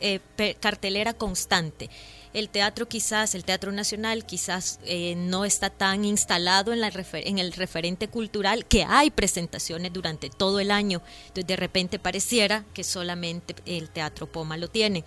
eh, 0.00 0.20
cartelera 0.60 1.14
constante. 1.14 1.88
El 2.34 2.50
teatro 2.50 2.86
quizás, 2.88 3.34
el 3.34 3.44
Teatro 3.44 3.72
Nacional 3.72 4.26
quizás 4.26 4.80
eh, 4.84 5.14
no 5.16 5.44
está 5.44 5.70
tan 5.70 6.04
instalado 6.04 6.72
en, 6.72 6.80
la 6.80 6.92
en 7.12 7.38
el 7.38 7.52
referente 7.52 8.08
cultural 8.08 8.66
que 8.66 8.84
hay 8.84 9.10
presentaciones 9.10 9.92
durante 9.92 10.28
todo 10.28 10.60
el 10.60 10.70
año. 10.70 11.00
Entonces 11.22 11.46
de 11.46 11.56
repente 11.56 11.98
pareciera 11.98 12.64
que 12.74 12.84
solamente 12.84 13.54
el 13.64 13.88
Teatro 13.88 14.30
Poma 14.30 14.56
lo 14.56 14.68
tiene 14.68 15.04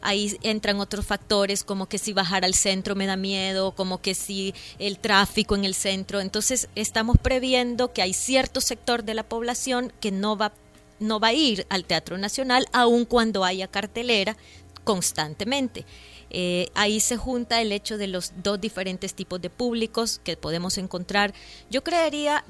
ahí 0.00 0.36
entran 0.42 0.80
otros 0.80 1.06
factores 1.06 1.64
como 1.64 1.88
que 1.88 1.98
si 1.98 2.12
bajar 2.12 2.44
al 2.44 2.54
centro 2.54 2.94
me 2.94 3.06
da 3.06 3.16
miedo, 3.16 3.72
como 3.72 4.00
que 4.00 4.14
si 4.14 4.54
el 4.78 4.98
tráfico 4.98 5.54
en 5.54 5.64
el 5.64 5.74
centro. 5.74 6.20
Entonces 6.20 6.68
estamos 6.74 7.16
previendo 7.18 7.92
que 7.92 8.02
hay 8.02 8.12
cierto 8.12 8.60
sector 8.60 9.04
de 9.04 9.14
la 9.14 9.22
población 9.22 9.92
que 10.00 10.10
no 10.10 10.36
va, 10.36 10.52
no 11.00 11.20
va 11.20 11.28
a 11.28 11.32
ir 11.32 11.66
al 11.68 11.84
Teatro 11.84 12.18
Nacional 12.18 12.66
aun 12.72 13.04
cuando 13.04 13.44
haya 13.44 13.68
cartelera 13.68 14.36
constantemente. 14.84 15.84
Eh, 16.30 16.68
ahí 16.74 17.00
se 17.00 17.16
junta 17.16 17.60
el 17.60 17.72
hecho 17.72 17.96
de 17.96 18.06
los 18.06 18.32
dos 18.42 18.60
diferentes 18.60 19.14
tipos 19.14 19.40
de 19.40 19.50
públicos 19.50 20.20
que 20.22 20.36
podemos 20.36 20.78
encontrar. 20.78 21.32
Yo 21.70 21.82
creería, 21.82 22.44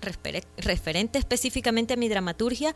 referente 0.56 1.18
específicamente 1.18 1.94
a 1.94 1.96
mi 1.96 2.08
dramaturgia, 2.08 2.74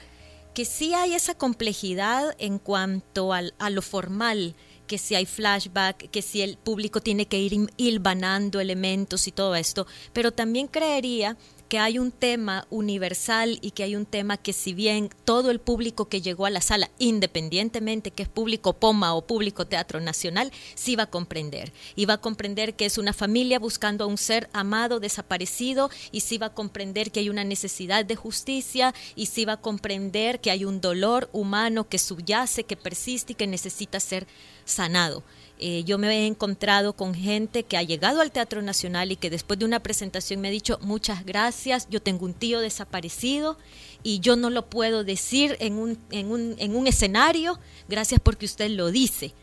que 0.54 0.64
sí 0.64 0.94
hay 0.94 1.14
esa 1.14 1.34
complejidad 1.34 2.34
en 2.38 2.58
cuanto 2.58 3.32
al, 3.32 3.54
a 3.58 3.70
lo 3.70 3.82
formal, 3.82 4.54
que 4.86 4.98
si 4.98 5.14
hay 5.14 5.24
flashback, 5.24 6.10
que 6.10 6.22
si 6.22 6.42
el 6.42 6.58
público 6.58 7.00
tiene 7.00 7.26
que 7.26 7.38
ir 7.38 7.70
hilvanando 7.76 8.60
elementos 8.60 9.26
y 9.26 9.32
todo 9.32 9.54
esto, 9.54 9.86
pero 10.12 10.32
también 10.32 10.66
creería 10.66 11.36
que 11.72 11.78
hay 11.78 11.98
un 11.98 12.10
tema 12.10 12.66
universal 12.68 13.58
y 13.62 13.70
que 13.70 13.82
hay 13.82 13.96
un 13.96 14.04
tema 14.04 14.36
que 14.36 14.52
si 14.52 14.74
bien 14.74 15.08
todo 15.24 15.50
el 15.50 15.58
público 15.58 16.06
que 16.06 16.20
llegó 16.20 16.44
a 16.44 16.50
la 16.50 16.60
sala, 16.60 16.90
independientemente 16.98 18.10
que 18.10 18.24
es 18.24 18.28
público 18.28 18.74
Poma 18.74 19.14
o 19.14 19.26
público 19.26 19.66
Teatro 19.66 19.98
Nacional, 19.98 20.52
sí 20.74 20.96
va 20.96 21.04
a 21.04 21.10
comprender. 21.10 21.72
Y 21.96 22.04
va 22.04 22.12
a 22.12 22.20
comprender 22.20 22.74
que 22.74 22.84
es 22.84 22.98
una 22.98 23.14
familia 23.14 23.58
buscando 23.58 24.04
a 24.04 24.06
un 24.06 24.18
ser 24.18 24.50
amado, 24.52 25.00
desaparecido, 25.00 25.88
y 26.10 26.20
sí 26.20 26.36
va 26.36 26.48
a 26.48 26.54
comprender 26.54 27.10
que 27.10 27.20
hay 27.20 27.30
una 27.30 27.42
necesidad 27.42 28.04
de 28.04 28.16
justicia, 28.16 28.94
y 29.16 29.24
sí 29.24 29.46
va 29.46 29.54
a 29.54 29.62
comprender 29.62 30.40
que 30.40 30.50
hay 30.50 30.66
un 30.66 30.82
dolor 30.82 31.30
humano 31.32 31.88
que 31.88 31.98
subyace, 31.98 32.64
que 32.64 32.76
persiste 32.76 33.32
y 33.32 33.36
que 33.36 33.46
necesita 33.46 33.98
ser 33.98 34.26
sanado. 34.66 35.22
Eh, 35.64 35.84
yo 35.84 35.96
me 35.96 36.08
he 36.08 36.26
encontrado 36.26 36.94
con 36.94 37.14
gente 37.14 37.62
que 37.62 37.76
ha 37.76 37.84
llegado 37.84 38.20
al 38.20 38.32
Teatro 38.32 38.62
Nacional 38.62 39.12
y 39.12 39.16
que 39.16 39.30
después 39.30 39.60
de 39.60 39.64
una 39.64 39.78
presentación 39.78 40.40
me 40.40 40.48
ha 40.48 40.50
dicho 40.50 40.76
muchas 40.82 41.24
gracias, 41.24 41.61
yo 41.90 42.02
tengo 42.02 42.24
un 42.24 42.34
tío 42.34 42.60
desaparecido 42.60 43.58
y 44.02 44.20
yo 44.20 44.36
no 44.36 44.50
lo 44.50 44.68
puedo 44.68 45.04
decir 45.04 45.56
en 45.60 45.74
un, 45.74 45.98
en 46.10 46.30
un, 46.30 46.54
en 46.58 46.76
un 46.76 46.86
escenario, 46.86 47.58
gracias 47.88 48.20
porque 48.20 48.46
usted 48.46 48.70
lo 48.70 48.90
dice. 48.90 49.34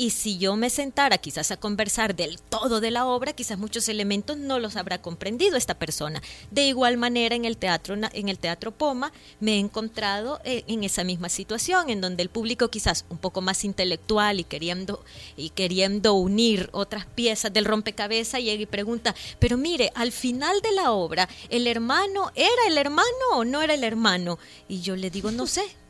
Y 0.00 0.10
si 0.10 0.38
yo 0.38 0.54
me 0.54 0.70
sentara 0.70 1.18
quizás 1.18 1.50
a 1.50 1.56
conversar 1.56 2.14
del 2.14 2.38
todo 2.38 2.80
de 2.80 2.92
la 2.92 3.04
obra, 3.04 3.32
quizás 3.32 3.58
muchos 3.58 3.88
elementos 3.88 4.36
no 4.38 4.60
los 4.60 4.76
habrá 4.76 5.02
comprendido 5.02 5.56
esta 5.56 5.74
persona. 5.74 6.22
De 6.52 6.68
igual 6.68 6.96
manera, 6.98 7.34
en 7.34 7.44
el 7.44 7.56
teatro, 7.56 7.96
en 7.96 8.28
el 8.28 8.38
teatro 8.38 8.70
Poma, 8.70 9.12
me 9.40 9.54
he 9.54 9.58
encontrado 9.58 10.40
eh, 10.44 10.62
en 10.68 10.84
esa 10.84 11.02
misma 11.02 11.28
situación, 11.28 11.90
en 11.90 12.00
donde 12.00 12.22
el 12.22 12.28
público 12.28 12.68
quizás 12.68 13.06
un 13.10 13.18
poco 13.18 13.40
más 13.40 13.64
intelectual 13.64 14.38
y 14.38 14.44
queriendo, 14.44 15.04
y 15.36 15.50
queriendo 15.50 16.14
unir 16.14 16.70
otras 16.70 17.04
piezas 17.04 17.52
del 17.52 17.64
rompecabezas, 17.64 18.40
llega 18.40 18.62
y 18.62 18.66
pregunta, 18.66 19.16
pero 19.40 19.56
mire, 19.56 19.90
al 19.96 20.12
final 20.12 20.60
de 20.62 20.70
la 20.70 20.92
obra, 20.92 21.28
¿el 21.48 21.66
hermano 21.66 22.30
era 22.36 22.68
el 22.68 22.78
hermano 22.78 23.08
o 23.34 23.44
no 23.44 23.62
era 23.62 23.74
el 23.74 23.82
hermano? 23.82 24.38
Y 24.68 24.80
yo 24.80 24.94
le 24.94 25.10
digo, 25.10 25.32
no 25.32 25.48
sé 25.48 25.64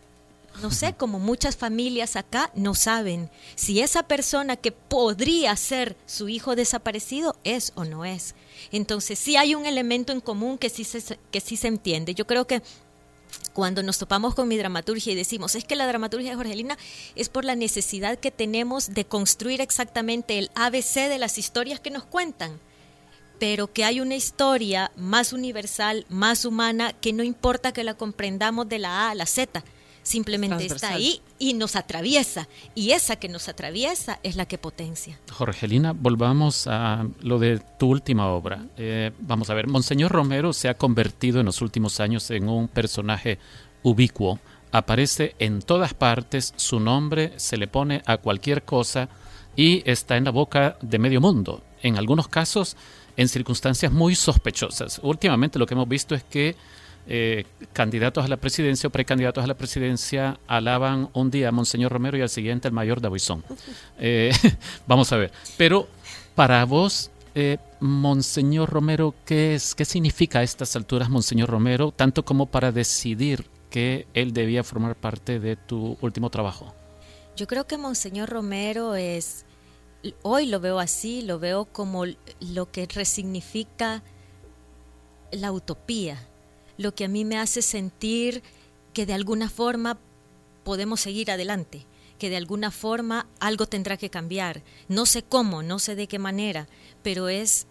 no 0.63 0.71
sé, 0.71 0.95
como 0.95 1.19
muchas 1.19 1.57
familias 1.57 2.17
acá 2.17 2.51
no 2.55 2.75
saben 2.75 3.31
si 3.55 3.81
esa 3.81 4.03
persona 4.03 4.57
que 4.57 4.73
podría 4.73 5.55
ser 5.57 5.97
su 6.07 6.29
hijo 6.29 6.57
desaparecido 6.57 7.37
es 7.45 7.73
o 7.75 7.85
no 7.85 8.05
es. 8.05 8.35
Entonces 8.73 9.19
sí 9.19 9.37
hay 9.37 9.55
un 9.55 9.67
elemento 9.67 10.13
en 10.13 10.21
común 10.21 10.59
que 10.59 10.71
sí 10.71 10.85
se, 10.85 11.19
que 11.31 11.41
sí 11.41 11.57
se 11.57 11.69
entiende. 11.69 12.15
Yo 12.15 12.27
creo 12.27 12.47
que 12.47 12.63
cuando 13.53 13.83
nos 13.83 13.99
topamos 13.99 14.35
con 14.35 14.49
mi 14.49 14.57
dramaturgia 14.57 15.13
y 15.13 15.17
decimos, 15.17 15.55
es 15.55 15.65
que 15.65 15.77
la 15.77 15.87
dramaturgia 15.87 16.31
de 16.31 16.37
Jorgelina 16.37 16.79
es 17.15 17.29
por 17.29 17.45
la 17.45 17.57
necesidad 17.57 18.19
que 18.19 18.31
tenemos 18.31 18.95
de 18.95 19.05
construir 19.05 19.61
exactamente 19.61 20.39
el 20.39 20.51
ABC 20.55 21.09
de 21.09 21.19
las 21.19 21.39
historias 21.39 21.81
que 21.81 21.91
nos 21.91 22.05
cuentan, 22.05 22.59
pero 23.39 23.73
que 23.73 23.85
hay 23.85 24.01
una 24.01 24.17
historia 24.17 24.91
más 24.97 25.33
universal, 25.33 26.07
más 26.09 26.45
humana, 26.45 26.93
que 26.93 27.13
no 27.13 27.23
importa 27.23 27.73
que 27.73 27.85
la 27.85 27.95
comprendamos 27.95 28.69
de 28.69 28.79
la 28.79 29.07
A 29.07 29.11
a 29.11 29.15
la 29.15 29.27
Z, 29.27 29.63
simplemente 30.09 30.67
está 30.67 30.95
ahí 30.95 31.21
y 31.39 31.55
nos 31.55 31.77
atraviesa. 31.77 32.49
Y 32.75 32.93
esa 32.93 33.17
que 33.17 33.29
nos 33.29 33.49
atraviesa 33.49 34.19
es 34.23 34.37
la 34.37 34.47
que 34.47 34.59
potencia. 34.59 35.19
Jorgelina, 35.31 35.93
volvamos 35.93 36.67
a 36.67 37.07
lo 37.21 37.39
de 37.39 37.61
tu 37.79 37.89
última 37.89 38.29
obra. 38.29 38.67
Eh, 38.77 39.13
vamos 39.21 39.51
a 39.51 39.55
ver, 39.55 39.67
Monseñor 39.69 40.11
Romero 40.11 40.53
se 40.53 40.69
ha 40.69 40.75
convertido 40.75 41.41
en 41.41 41.47
los 41.47 41.61
últimos 41.61 42.01
años 42.01 42.31
en 42.31 42.49
un 42.49 42.69
personaje 42.69 43.39
ubicuo. 43.83 44.39
Aparece 44.73 45.35
en 45.39 45.61
todas 45.61 45.95
partes, 45.95 46.55
su 46.57 46.81
nombre 46.81 47.33
se 47.37 47.57
le 47.57 47.69
pone 47.69 48.03
a 48.07 48.17
cualquier 48.17 48.65
cosa 48.65 49.09
y 49.57 49.83
está 49.91 50.17
en 50.17 50.25
la 50.25 50.31
boca 50.31 50.79
de 50.81 50.99
medio 50.99 51.21
mundo. 51.21 51.63
En 51.83 51.97
algunos 51.97 52.29
casos, 52.29 52.77
en 53.17 53.29
circunstancias 53.29 53.93
muy 53.93 54.15
sospechosas. 54.15 55.01
Últimamente 55.03 55.59
lo 55.59 55.67
que 55.67 55.75
hemos 55.75 55.89
visto 55.89 56.15
es 56.15 56.23
que 56.25 56.57
eh, 57.11 57.47
candidatos 57.73 58.23
a 58.23 58.29
la 58.29 58.37
presidencia 58.37 58.87
o 58.87 58.91
precandidatos 58.91 59.43
a 59.43 59.47
la 59.47 59.57
presidencia 59.57 60.39
alaban 60.47 61.09
un 61.15 61.31
día 61.31 61.49
a 61.49 61.53
Monseñor 61.53 61.91
Romero 61.91 62.19
y 62.19 62.21
al 62.21 62.29
siguiente 62.29 62.69
al 62.69 62.75
mayor 62.75 63.01
Davison. 63.01 63.43
Eh, 64.01 64.31
vamos 64.87 65.11
a 65.13 65.17
ver. 65.17 65.33
Pero 65.57 65.89
para 66.37 66.65
vos, 66.65 67.11
eh, 67.35 67.59
Monseñor 67.81 68.71
Romero, 68.71 69.15
¿qué, 69.25 69.57
es, 69.57 69.75
¿qué 69.75 69.85
significa 69.85 70.39
a 70.39 70.43
estas 70.45 70.77
alturas 70.77 71.11
Monseñor 71.11 71.49
Romero, 71.49 71.91
tanto 71.91 72.25
como 72.25 72.47
para 72.47 72.71
decidir 72.71 73.47
que 73.71 74.07
él 74.15 74.33
debía 74.33 74.63
formar 74.63 74.95
parte 74.95 75.41
de 75.41 75.57
tu 75.57 75.97
último 76.01 76.31
trabajo? 76.31 76.75
Yo 77.37 77.49
creo 77.49 77.67
que 77.67 77.77
Monseñor 77.77 78.29
Romero 78.29 78.95
es, 78.95 79.47
hoy 80.23 80.47
lo 80.47 80.61
veo 80.61 80.79
así, 80.79 81.23
lo 81.23 81.41
veo 81.41 81.65
como 81.65 82.05
lo 82.07 82.71
que 82.71 82.87
resignifica 82.87 84.03
la 85.33 85.51
utopía 85.51 86.19
lo 86.79 86.95
que 86.95 87.05
a 87.05 87.09
mí 87.09 87.25
me 87.25 87.39
hace 87.39 87.61
sentir 87.61 88.43
que 88.95 89.05
de 89.05 89.13
alguna 89.13 89.51
forma 89.51 89.99
podemos 90.65 91.01
seguir 91.01 91.31
adelante, 91.31 91.87
que 92.19 92.31
de 92.31 92.37
alguna 92.37 92.71
forma 92.71 93.27
algo 93.41 93.67
tendrá 93.67 93.97
que 93.97 94.11
cambiar. 94.11 94.63
No 94.89 95.05
sé 95.05 95.23
cómo, 95.23 95.63
no 95.63 95.79
sé 95.79 95.95
de 95.95 96.09
qué 96.09 96.19
manera, 96.19 96.69
pero 97.03 97.29
es, 97.29 97.67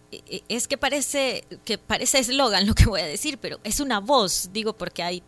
es 0.48 0.68
que 0.68 0.78
parece 0.78 1.44
que 1.64 1.78
parece 1.78 2.20
eslogan 2.20 2.66
lo 2.66 2.74
que 2.74 2.86
voy 2.86 3.00
a 3.00 3.06
decir, 3.06 3.38
pero 3.38 3.58
es 3.64 3.80
una 3.80 3.98
voz, 4.00 4.50
digo 4.52 4.76
porque 4.76 5.02
hay 5.02 5.22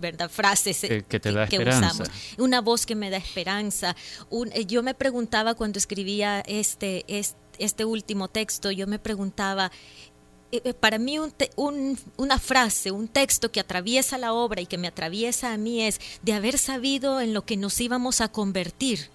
¿verdad? 0.00 0.30
frases 0.30 0.80
que, 0.80 1.20
te 1.20 1.32
da 1.32 1.46
usamos. 1.46 2.08
Una 2.38 2.60
voz 2.60 2.86
que 2.86 2.94
me 2.94 3.10
da 3.10 3.18
esperanza. 3.18 3.94
Eh, 4.52 4.64
yo 4.64 4.82
me 4.82 4.94
preguntaba 4.94 5.54
cuando 5.54 5.78
escribía 5.78 6.40
este, 6.46 7.04
este, 7.06 7.36
este 7.58 7.84
último 7.84 8.28
texto, 8.28 8.70
yo 8.70 8.86
me 8.86 8.98
preguntaba, 8.98 9.70
eh, 10.52 10.60
eh, 10.64 10.74
para 10.74 10.98
mí 10.98 11.18
una 12.16 12.38
frase, 12.38 12.90
un 12.90 13.08
texto 13.08 13.52
que 13.52 13.60
atraviesa 13.60 14.18
la 14.18 14.32
obra 14.32 14.60
y 14.60 14.66
que 14.66 14.78
me 14.78 14.88
atraviesa 14.88 15.52
a 15.52 15.56
mí 15.56 15.82
es 15.82 16.00
de 16.22 16.32
haber 16.32 16.58
sabido 16.58 17.20
en 17.20 17.34
lo 17.34 17.42
que 17.42 17.56
nos 17.56 17.80
íbamos 17.80 18.20
a 18.20 18.28
convertir 18.28 19.10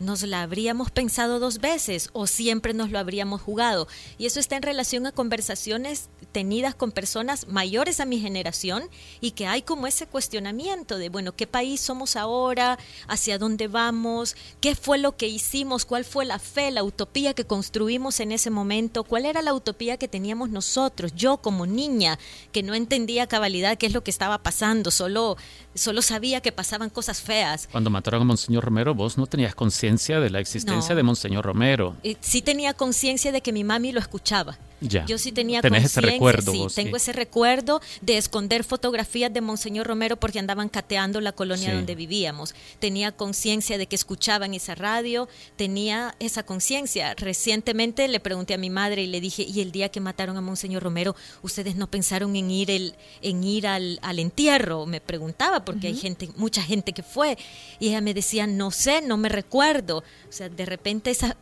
nos 0.00 0.22
la 0.22 0.42
habríamos 0.42 0.90
pensado 0.90 1.38
dos 1.38 1.58
veces 1.58 2.10
o 2.12 2.26
siempre 2.26 2.74
nos 2.74 2.90
lo 2.90 2.98
habríamos 2.98 3.40
jugado. 3.40 3.86
Y 4.18 4.26
eso 4.26 4.40
está 4.40 4.56
en 4.56 4.62
relación 4.62 5.06
a 5.06 5.12
conversaciones 5.12 6.08
tenidas 6.32 6.74
con 6.74 6.90
personas 6.90 7.46
mayores 7.48 8.00
a 8.00 8.06
mi 8.06 8.18
generación 8.18 8.84
y 9.20 9.32
que 9.32 9.46
hay 9.46 9.62
como 9.62 9.86
ese 9.86 10.06
cuestionamiento 10.06 10.98
de, 10.98 11.08
bueno, 11.08 11.32
¿qué 11.32 11.46
país 11.46 11.80
somos 11.80 12.16
ahora? 12.16 12.78
¿Hacia 13.06 13.38
dónde 13.38 13.68
vamos? 13.68 14.36
¿Qué 14.60 14.74
fue 14.74 14.98
lo 14.98 15.16
que 15.16 15.28
hicimos? 15.28 15.84
¿Cuál 15.84 16.04
fue 16.04 16.24
la 16.24 16.38
fe, 16.38 16.70
la 16.70 16.82
utopía 16.82 17.34
que 17.34 17.44
construimos 17.44 18.20
en 18.20 18.32
ese 18.32 18.50
momento? 18.50 19.04
¿Cuál 19.04 19.26
era 19.26 19.42
la 19.42 19.54
utopía 19.54 19.96
que 19.96 20.08
teníamos 20.08 20.50
nosotros? 20.50 21.14
Yo 21.14 21.38
como 21.38 21.66
niña 21.66 22.18
que 22.52 22.62
no 22.62 22.74
entendía 22.74 23.26
cabalidad 23.26 23.78
qué 23.78 23.86
es 23.86 23.92
lo 23.92 24.02
que 24.02 24.10
estaba 24.10 24.42
pasando, 24.42 24.90
solo 24.90 25.36
solo 25.74 26.02
sabía 26.02 26.40
que 26.40 26.52
pasaban 26.52 26.88
cosas 26.88 27.20
feas. 27.20 27.68
Cuando 27.70 27.90
mataron 27.90 28.22
a 28.22 28.24
Monseñor 28.24 28.64
Romero, 28.64 28.94
vos 28.94 29.18
no 29.18 29.26
tenías 29.26 29.54
conciencia 29.56 29.83
de 30.20 30.30
la 30.30 30.40
existencia 30.40 30.94
de 30.94 31.02
Monseñor 31.02 31.44
Romero. 31.44 31.96
sí 32.20 32.42
tenía 32.42 32.74
conciencia 32.74 33.32
de 33.32 33.40
que 33.40 33.52
mi 33.52 33.64
mami 33.64 33.92
lo 33.92 34.00
escuchaba. 34.00 34.58
Yo 34.80 35.18
sí 35.18 35.32
tenía 35.32 35.60
Tenés 35.60 35.84
ese 35.84 36.00
recuerdo. 36.00 36.52
Sí, 36.52 36.66
tengo 36.74 36.96
ese 36.96 37.12
recuerdo 37.12 37.80
de 38.00 38.18
esconder 38.18 38.64
fotografías 38.64 39.32
de 39.32 39.40
Monseñor 39.40 39.86
Romero 39.86 40.16
porque 40.16 40.38
andaban 40.38 40.68
cateando 40.68 41.20
la 41.20 41.32
colonia 41.32 41.74
donde 41.74 41.94
vivíamos. 41.94 42.54
Tenía 42.78 43.12
conciencia 43.12 43.78
de 43.78 43.86
que 43.86 43.96
escuchaban 43.96 44.54
esa 44.54 44.74
radio, 44.74 45.28
tenía 45.56 46.14
esa 46.18 46.44
conciencia. 46.44 47.14
Recientemente 47.14 48.08
le 48.08 48.20
pregunté 48.20 48.54
a 48.54 48.58
mi 48.58 48.70
madre 48.70 49.02
y 49.02 49.06
le 49.06 49.20
dije, 49.20 49.42
¿y 49.42 49.60
el 49.60 49.72
día 49.72 49.88
que 49.88 50.00
mataron 50.00 50.36
a 50.36 50.40
Monseñor 50.40 50.82
Romero, 50.82 51.16
ustedes 51.42 51.76
no 51.76 51.88
pensaron 51.88 52.36
en 52.36 52.50
ir, 52.50 52.70
el, 52.70 52.94
en 53.22 53.44
ir 53.44 53.66
al, 53.66 53.98
entierro? 54.18 54.86
Me 54.86 55.00
preguntaba 55.00 55.64
porque 55.64 55.88
hay 55.88 55.96
gente, 55.96 56.28
mucha 56.36 56.62
gente 56.62 56.92
que 56.92 57.02
fue. 57.02 57.38
Y 57.80 57.88
ella 57.88 58.00
me 58.00 58.14
decía, 58.14 58.46
no 58.46 58.70
sé, 58.70 59.02
no 59.02 59.16
me 59.16 59.28
recuerdo. 59.28 59.98
O 59.98 60.32
sea, 60.32 60.48
de 60.48 60.66
repente 60.66 61.10
esa 61.10 61.36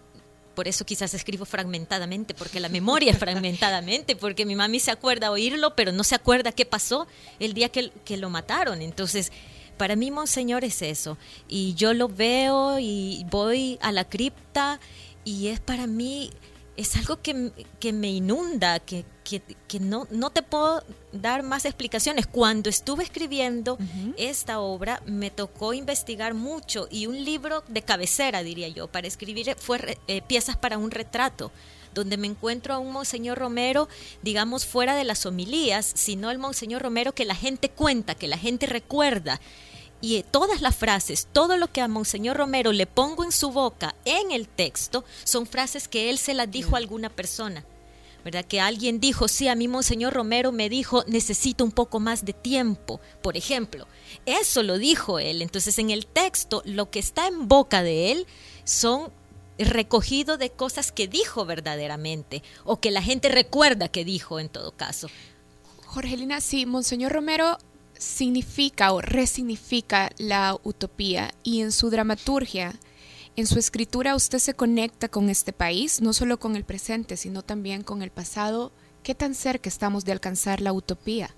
por 0.55 0.69
eso 0.69 0.85
quizás 0.85 1.15
escribo 1.15 1.45
fragmentadamente, 1.45 2.35
porque 2.35 2.61
la 2.61 2.69
memoria 2.69 3.13
es 3.13 3.19
fragmentadamente, 3.19 4.17
porque 4.17 4.47
mi 4.47 4.55
mami 4.55 4.81
se 4.81 4.91
acuerda 4.91 5.31
oírlo, 5.31 5.75
pero 5.75 5.93
no 5.93 6.05
se 6.05 6.15
acuerda 6.15 6.53
qué 6.53 6.67
pasó 6.67 7.07
el 7.39 7.55
día 7.55 7.69
que, 7.69 7.91
que 8.05 8.17
lo 8.17 8.31
mataron. 8.31 8.83
Entonces, 8.83 9.33
para 9.77 9.97
mí, 9.97 10.11
Monseñor, 10.11 10.65
es 10.65 10.83
eso. 10.83 11.19
Y 11.49 11.75
yo 11.75 11.95
lo 11.95 12.09
veo 12.09 12.79
y 12.79 13.25
voy 13.31 13.79
a 13.81 13.93
la 13.93 14.09
cripta 14.09 14.79
y 15.25 15.49
es 15.49 15.61
para 15.61 15.87
mí 15.87 16.31
es 16.77 16.97
algo 16.97 17.21
que, 17.21 17.53
que 17.81 17.93
me 17.93 18.11
inunda, 18.11 18.81
que, 18.81 19.05
que, 19.25 19.41
que, 19.69 19.81
no, 19.81 20.07
no 20.11 20.31
te 20.31 20.43
puedo 20.43 20.83
dar 21.13 21.43
más 21.43 21.65
explicaciones. 21.65 22.27
Cuando 22.27 22.71
estuve 22.71 23.05
escribiendo 23.05 23.79
esta 24.17 24.61
obra, 24.61 25.03
me 25.07 25.31
tocó 25.31 25.73
investigar 25.73 26.35
mucho 26.35 26.89
y 26.91 27.07
un 27.07 27.25
libro 27.25 27.63
de 27.69 27.83
cabecera, 27.83 28.43
diría 28.43 28.69
yo, 28.69 28.89
para 28.89 29.07
escribir 29.07 29.55
fue 29.59 29.99
eh, 30.09 30.23
piezas 30.23 30.57
para 30.57 30.79
un 30.79 30.91
retrato 30.91 31.51
donde 31.95 32.17
me 32.17 32.27
encuentro 32.27 32.75
a 32.75 32.79
un 32.79 32.91
Monseñor 32.91 33.39
Romero, 33.39 33.89
digamos, 34.23 34.65
fuera 34.65 34.95
de 34.95 35.05
las 35.05 35.27
homilías, 35.27 35.91
sino 35.95 36.31
el 36.31 36.39
Monseñor 36.39 36.81
Romero 36.81 37.13
que 37.13 37.27
la 37.27 37.35
gente 37.35 37.69
cuenta, 37.69 38.15
que 38.15 38.29
la 38.29 38.39
gente 38.39 38.67
recuerda, 38.67 39.41
y 40.01 40.23
todas 40.25 40.61
las 40.61 40.75
frases, 40.75 41.29
todo 41.33 41.57
lo 41.57 41.69
que 41.71 41.81
a 41.81 41.89
Monseñor 41.89 42.37
Romero 42.37 42.73
le 42.73 42.87
pongo 42.87 43.25
en 43.25 43.31
su 43.31 43.53
boca 43.53 43.95
en 44.05 44.33
el 44.33 44.49
texto, 44.49 45.05
son 45.23 45.47
frases 45.47 45.87
que 45.87 46.11
él 46.11 46.19
se 46.19 46.35
las 46.35 46.51
dijo 46.51 46.75
a 46.75 46.79
alguna 46.79 47.09
persona. 47.09 47.65
¿Verdad? 48.25 48.45
Que 48.45 48.61
alguien 48.61 49.01
dijo, 49.01 49.27
sí, 49.27 49.49
a 49.49 49.55
mí 49.55 49.67
Monseñor 49.67 50.13
Romero 50.13 50.53
me 50.53 50.69
dijo, 50.69 51.05
necesito 51.09 51.65
un 51.65 51.73
poco 51.73 51.99
más 51.99 52.25
de 52.25 52.33
tiempo, 52.33 53.01
por 53.21 53.37
ejemplo. 53.37 53.87
Eso 54.27 54.63
lo 54.63 54.79
dijo 54.79 55.19
él. 55.19 55.43
Entonces, 55.43 55.79
en 55.79 55.91
el 55.91 56.07
texto, 56.07 56.63
lo 56.65 56.91
que 56.91 57.01
está 57.01 57.27
en 57.27 57.49
boca 57.49 57.83
de 57.83 58.13
él 58.13 58.27
son 58.65 59.11
recogido 59.59 60.39
de 60.39 60.51
cosas 60.51 60.93
que 60.93 61.09
dijo 61.09 61.45
verdaderamente 61.45 62.43
o 62.65 62.81
que 62.81 62.91
la 62.91 63.03
gente 63.03 63.29
recuerda 63.29 63.89
que 63.89 64.05
dijo 64.05 64.41
en 64.41 64.49
todo 64.49 64.73
caso. 64.73 65.09
Jorgelina, 65.87 66.41
sí, 66.41 66.65
Monseñor 66.65 67.13
Romero 67.13 67.59
significa 67.99 68.93
o 68.93 69.01
resignifica 69.01 70.11
la 70.19 70.59
utopía 70.65 71.35
y 71.43 71.61
en 71.61 71.71
su 71.71 71.91
dramaturgia, 71.91 72.75
en 73.37 73.47
su 73.47 73.59
escritura 73.59 74.15
usted 74.15 74.39
se 74.39 74.55
conecta 74.55 75.09
con 75.09 75.31
este 75.31 75.53
país, 75.53 76.01
no 76.01 76.13
solo 76.13 76.39
con 76.39 76.57
el 76.57 76.65
presente, 76.65 77.17
sino 77.17 77.43
también 77.43 77.83
con 77.83 78.03
el 78.03 78.11
pasado. 78.11 78.73
¿Qué 79.03 79.15
tan 79.15 79.35
cerca 79.35 79.69
estamos 79.69 80.05
de 80.05 80.13
alcanzar 80.13 80.61
la 80.61 80.73
utopía? 80.73 81.35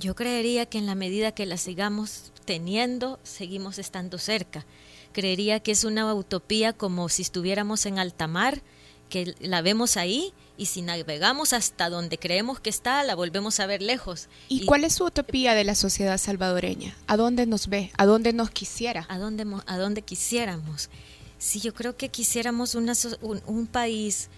Yo 0.00 0.14
creería 0.14 0.66
que 0.66 0.78
en 0.78 0.86
la 0.86 0.94
medida 0.94 1.32
que 1.32 1.46
la 1.46 1.56
sigamos 1.56 2.32
teniendo, 2.44 3.18
seguimos 3.22 3.78
estando 3.78 4.18
cerca 4.18 4.64
creería 5.12 5.60
que 5.60 5.72
es 5.72 5.84
una 5.84 6.14
utopía 6.14 6.72
como 6.72 7.08
si 7.08 7.22
estuviéramos 7.22 7.86
en 7.86 7.98
alta 7.98 8.26
mar, 8.26 8.62
que 9.08 9.34
la 9.40 9.62
vemos 9.62 9.96
ahí 9.96 10.32
y 10.58 10.66
si 10.66 10.82
navegamos 10.82 11.54
hasta 11.54 11.88
donde 11.88 12.18
creemos 12.18 12.60
que 12.60 12.68
está, 12.68 13.02
la 13.04 13.14
volvemos 13.14 13.60
a 13.60 13.66
ver 13.66 13.80
lejos. 13.80 14.28
¿Y, 14.48 14.66
cuál 14.66 14.84
es 14.84 14.94
su 14.94 15.04
utopía 15.04 15.54
de 15.54 15.64
la 15.64 15.74
sociedad 15.74 16.18
salvadoreña? 16.18 16.94
¿A 17.06 17.16
dónde 17.16 17.46
nos 17.46 17.68
ve? 17.68 17.92
¿A 17.96 18.04
dónde 18.04 18.32
nos 18.32 18.50
quisiera? 18.50 19.06
¿A 19.08 19.18
dónde, 19.18 19.46
a 19.66 19.78
dónde 19.78 20.02
quisiéramos? 20.02 20.90
Sí, 21.38 21.60
yo 21.60 21.72
creo 21.72 21.96
que 21.96 22.08
quisiéramos 22.08 22.74
una, 22.74 22.92
un, 23.22 23.40
un 23.46 23.66
país 23.68 24.28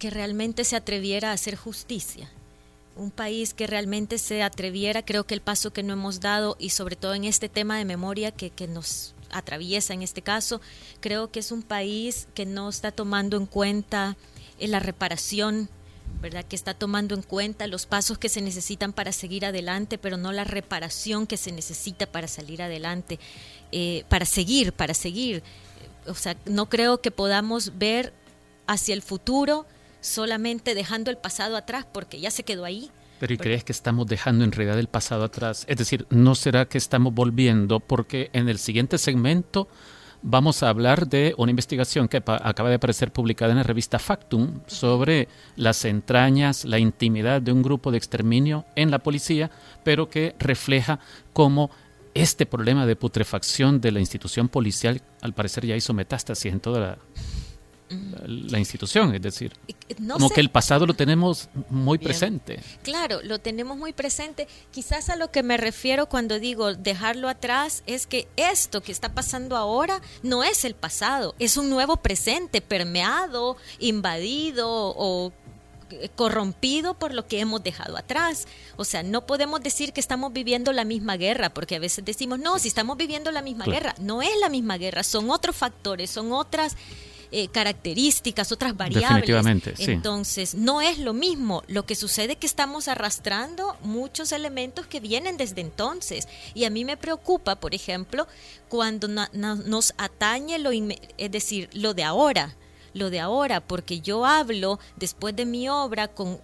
que 0.00 0.10
realmente 0.10 0.64
se 0.64 0.76
atreviera 0.76 1.30
a 1.30 1.34
hacer 1.34 1.56
justicia 1.56 2.28
un 2.96 3.10
país 3.10 3.52
que 3.52 3.66
realmente 3.66 4.16
se 4.18 4.42
atreviera, 4.42 5.04
creo 5.04 5.24
que 5.24 5.34
el 5.34 5.42
paso 5.42 5.70
que 5.70 5.82
no 5.82 5.92
hemos 5.92 6.20
dado 6.20 6.56
y 6.58 6.70
sobre 6.70 6.96
todo 6.96 7.14
en 7.14 7.24
este 7.24 7.48
tema 7.48 7.76
de 7.76 7.84
memoria 7.84 8.30
que, 8.30 8.50
que 8.50 8.66
nos 8.66 9.14
atraviesa 9.30 9.92
en 9.92 10.02
este 10.02 10.22
caso, 10.22 10.60
creo 11.00 11.30
que 11.30 11.40
es 11.40 11.52
un 11.52 11.62
país 11.62 12.26
que 12.34 12.46
no 12.46 12.68
está 12.68 12.92
tomando 12.92 13.36
en 13.36 13.46
cuenta 13.46 14.16
la 14.58 14.80
reparación, 14.80 15.68
¿verdad? 16.20 16.44
Que 16.44 16.56
está 16.56 16.74
tomando 16.74 17.14
en 17.14 17.22
cuenta 17.22 17.66
los 17.66 17.86
pasos 17.86 18.18
que 18.18 18.28
se 18.28 18.40
necesitan 18.40 18.92
para 18.92 19.12
seguir 19.12 19.44
adelante, 19.44 19.98
pero 19.98 20.16
no 20.16 20.32
la 20.32 20.44
reparación 20.44 21.26
que 21.26 21.36
se 21.36 21.52
necesita 21.52 22.06
para 22.06 22.28
salir 22.28 22.62
adelante, 22.62 23.18
eh, 23.72 24.04
para 24.08 24.24
seguir, 24.24 24.72
para 24.72 24.94
seguir. 24.94 25.42
O 26.06 26.14
sea, 26.14 26.36
no 26.46 26.68
creo 26.68 27.00
que 27.00 27.10
podamos 27.10 27.78
ver 27.78 28.12
hacia 28.66 28.94
el 28.94 29.02
futuro 29.02 29.66
solamente 30.00 30.74
dejando 30.74 31.10
el 31.10 31.18
pasado 31.18 31.56
atrás 31.56 31.86
porque 31.90 32.20
ya 32.20 32.30
se 32.30 32.44
quedó 32.44 32.64
ahí. 32.64 32.90
Pero 33.18 33.32
¿y 33.32 33.38
crees 33.38 33.64
que 33.64 33.72
estamos 33.72 34.06
dejando 34.06 34.44
en 34.44 34.52
realidad 34.52 34.78
el 34.78 34.88
pasado 34.88 35.24
atrás? 35.24 35.64
Es 35.68 35.78
decir, 35.78 36.06
¿no 36.10 36.34
será 36.34 36.66
que 36.68 36.78
estamos 36.78 37.14
volviendo? 37.14 37.80
Porque 37.80 38.30
en 38.34 38.48
el 38.48 38.58
siguiente 38.58 38.98
segmento 38.98 39.68
vamos 40.26 40.62
a 40.62 40.68
hablar 40.68 41.06
de 41.08 41.34
una 41.38 41.50
investigación 41.50 42.08
que 42.08 42.16
acaba 42.16 42.68
de 42.68 42.74
aparecer 42.74 43.12
publicada 43.12 43.52
en 43.52 43.58
la 43.58 43.62
revista 43.62 43.98
Factum 43.98 44.60
sobre 44.66 45.28
las 45.54 45.84
entrañas, 45.84 46.64
la 46.64 46.80
intimidad 46.80 47.40
de 47.40 47.52
un 47.52 47.62
grupo 47.62 47.92
de 47.92 47.98
exterminio 47.98 48.64
en 48.74 48.90
la 48.90 48.98
policía, 48.98 49.50
pero 49.84 50.10
que 50.10 50.34
refleja 50.38 50.98
cómo 51.32 51.70
este 52.12 52.44
problema 52.44 52.86
de 52.86 52.96
putrefacción 52.96 53.80
de 53.80 53.92
la 53.92 54.00
institución 54.00 54.48
policial 54.48 55.00
al 55.22 55.32
parecer 55.32 55.64
ya 55.64 55.76
hizo 55.76 55.94
metástasis 55.94 56.52
en 56.52 56.60
toda 56.60 56.80
la, 56.80 56.98
la 57.88 58.58
institución, 58.58 59.14
es 59.14 59.22
decir, 59.22 59.52
como 60.10 60.28
que 60.30 60.40
el 60.40 60.50
pasado 60.50 60.86
lo 60.86 60.94
tenemos 60.94 61.48
muy 61.70 61.98
presente. 61.98 62.60
Claro, 62.82 63.20
lo 63.22 63.38
tenemos 63.38 63.76
muy 63.76 63.92
presente. 63.92 64.48
Quizás 64.72 65.08
a 65.08 65.16
lo 65.16 65.30
que 65.30 65.42
me 65.42 65.56
refiero 65.56 66.06
cuando 66.06 66.40
digo 66.40 66.74
dejarlo 66.74 67.28
atrás 67.28 67.84
es 67.86 68.06
que 68.06 68.26
esto 68.36 68.82
que 68.82 68.90
está 68.90 69.14
pasando 69.14 69.56
ahora 69.56 70.00
no 70.22 70.42
es 70.42 70.64
el 70.64 70.74
pasado, 70.74 71.34
es 71.38 71.56
un 71.56 71.70
nuevo 71.70 71.98
presente 71.98 72.60
permeado, 72.60 73.56
invadido 73.78 74.68
o 74.68 75.32
corrompido 76.16 76.94
por 76.94 77.14
lo 77.14 77.26
que 77.26 77.38
hemos 77.38 77.62
dejado 77.62 77.96
atrás. 77.96 78.46
O 78.76 78.84
sea, 78.84 79.04
no 79.04 79.26
podemos 79.26 79.60
decir 79.60 79.92
que 79.92 80.00
estamos 80.00 80.32
viviendo 80.32 80.72
la 80.72 80.84
misma 80.84 81.16
guerra, 81.16 81.50
porque 81.50 81.76
a 81.76 81.78
veces 81.78 82.04
decimos, 82.04 82.40
no, 82.40 82.58
si 82.58 82.66
estamos 82.66 82.96
viviendo 82.96 83.30
la 83.30 83.42
misma 83.42 83.66
guerra, 83.66 83.94
no 84.00 84.22
es 84.22 84.36
la 84.40 84.48
misma 84.48 84.76
guerra, 84.78 85.04
son 85.04 85.30
otros 85.30 85.54
factores, 85.54 86.10
son 86.10 86.32
otras 86.32 86.76
eh, 87.38 87.48
características, 87.48 88.50
otras 88.50 88.74
variables. 88.74 89.28
Entonces, 89.78 90.54
no 90.54 90.80
es 90.80 90.98
lo 90.98 91.12
mismo. 91.12 91.62
Lo 91.68 91.84
que 91.84 91.94
sucede 91.94 92.32
es 92.32 92.38
que 92.38 92.46
estamos 92.46 92.88
arrastrando 92.88 93.76
muchos 93.82 94.32
elementos 94.32 94.86
que 94.86 95.00
vienen 95.00 95.36
desde 95.36 95.60
entonces. 95.60 96.28
Y 96.54 96.64
a 96.64 96.70
mí 96.70 96.86
me 96.86 96.96
preocupa, 96.96 97.56
por 97.56 97.74
ejemplo, 97.74 98.26
cuando 98.70 99.06
nos 99.06 99.92
atañe 99.98 100.58
lo, 100.58 100.70
es 100.72 101.30
decir, 101.30 101.68
lo 101.74 101.92
de 101.92 102.04
ahora, 102.04 102.56
lo 102.94 103.10
de 103.10 103.20
ahora, 103.20 103.60
porque 103.60 104.00
yo 104.00 104.24
hablo 104.24 104.80
después 104.96 105.36
de 105.36 105.44
mi 105.44 105.68
obra 105.68 106.08
con 106.08 106.40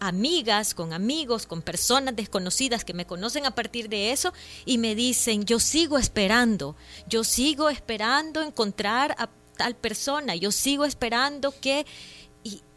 amigas, 0.00 0.74
con 0.74 0.92
amigos, 0.92 1.46
con 1.46 1.62
personas 1.62 2.16
desconocidas 2.16 2.84
que 2.84 2.94
me 2.94 3.06
conocen 3.06 3.46
a 3.46 3.52
partir 3.52 3.88
de 3.88 4.10
eso 4.10 4.32
y 4.64 4.78
me 4.78 4.96
dicen, 4.96 5.44
yo 5.44 5.60
sigo 5.60 5.98
esperando, 5.98 6.74
yo 7.06 7.22
sigo 7.22 7.68
esperando 7.68 8.42
encontrar 8.42 9.14
a 9.18 9.28
tal 9.56 9.74
persona, 9.76 10.34
yo 10.34 10.52
sigo 10.52 10.84
esperando 10.84 11.54
que... 11.60 11.86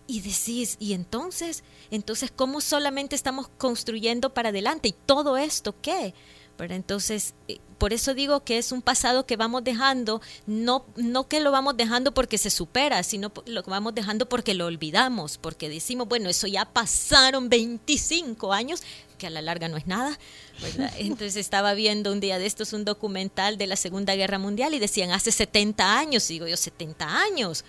Y, 0.08 0.22
decís, 0.22 0.78
y 0.80 0.94
entonces, 0.94 1.64
entonces, 1.90 2.30
¿cómo 2.30 2.62
solamente 2.62 3.16
estamos 3.16 3.48
construyendo 3.58 4.36
para 4.36 4.50
adelante? 4.50 4.90
¿Y 4.90 4.96
todo 5.08 5.36
esto 5.36 5.74
qué? 5.82 6.14
Pero 6.58 6.76
entonces, 6.76 7.34
eh, 7.48 7.58
por 7.78 7.92
eso 7.94 8.14
digo 8.14 8.44
que 8.44 8.58
es 8.58 8.72
un 8.72 8.82
pasado 8.82 9.26
que 9.26 9.36
vamos 9.36 9.64
dejando, 9.64 10.22
no, 10.46 10.86
no 10.96 11.28
que 11.28 11.40
lo 11.40 11.52
vamos 11.52 11.76
dejando 11.76 12.14
porque 12.14 12.38
se 12.38 12.50
supera, 12.50 13.04
sino 13.04 13.32
lo 13.46 13.64
vamos 13.64 13.94
dejando 13.94 14.28
porque 14.28 14.54
lo 14.54 14.66
olvidamos, 14.66 15.38
porque 15.38 15.70
decimos, 15.70 16.08
bueno, 16.08 16.30
eso 16.30 16.48
ya 16.48 16.66
pasaron 16.66 17.50
25 17.50 18.54
años, 18.54 18.84
que 19.16 19.28
a 19.28 19.30
la 19.30 19.42
larga 19.42 19.68
no 19.68 19.78
es 19.78 19.88
nada. 19.88 20.18
Entonces 20.98 21.36
estaba 21.36 21.74
viendo 21.74 22.12
un 22.12 22.20
día 22.20 22.40
de 22.40 22.46
estos 22.46 22.74
un 22.74 22.86
documental 22.86 23.58
de 23.58 23.68
la 23.68 23.76
Segunda 23.76 24.16
Guerra 24.16 24.40
Mundial 24.40 24.74
y 24.74 24.80
decían 24.80 25.12
hace 25.12 25.32
70 25.32 25.98
años, 25.98 26.28
digo 26.28 26.48
yo, 26.48 26.58
70 26.58 27.22
años. 27.22 27.66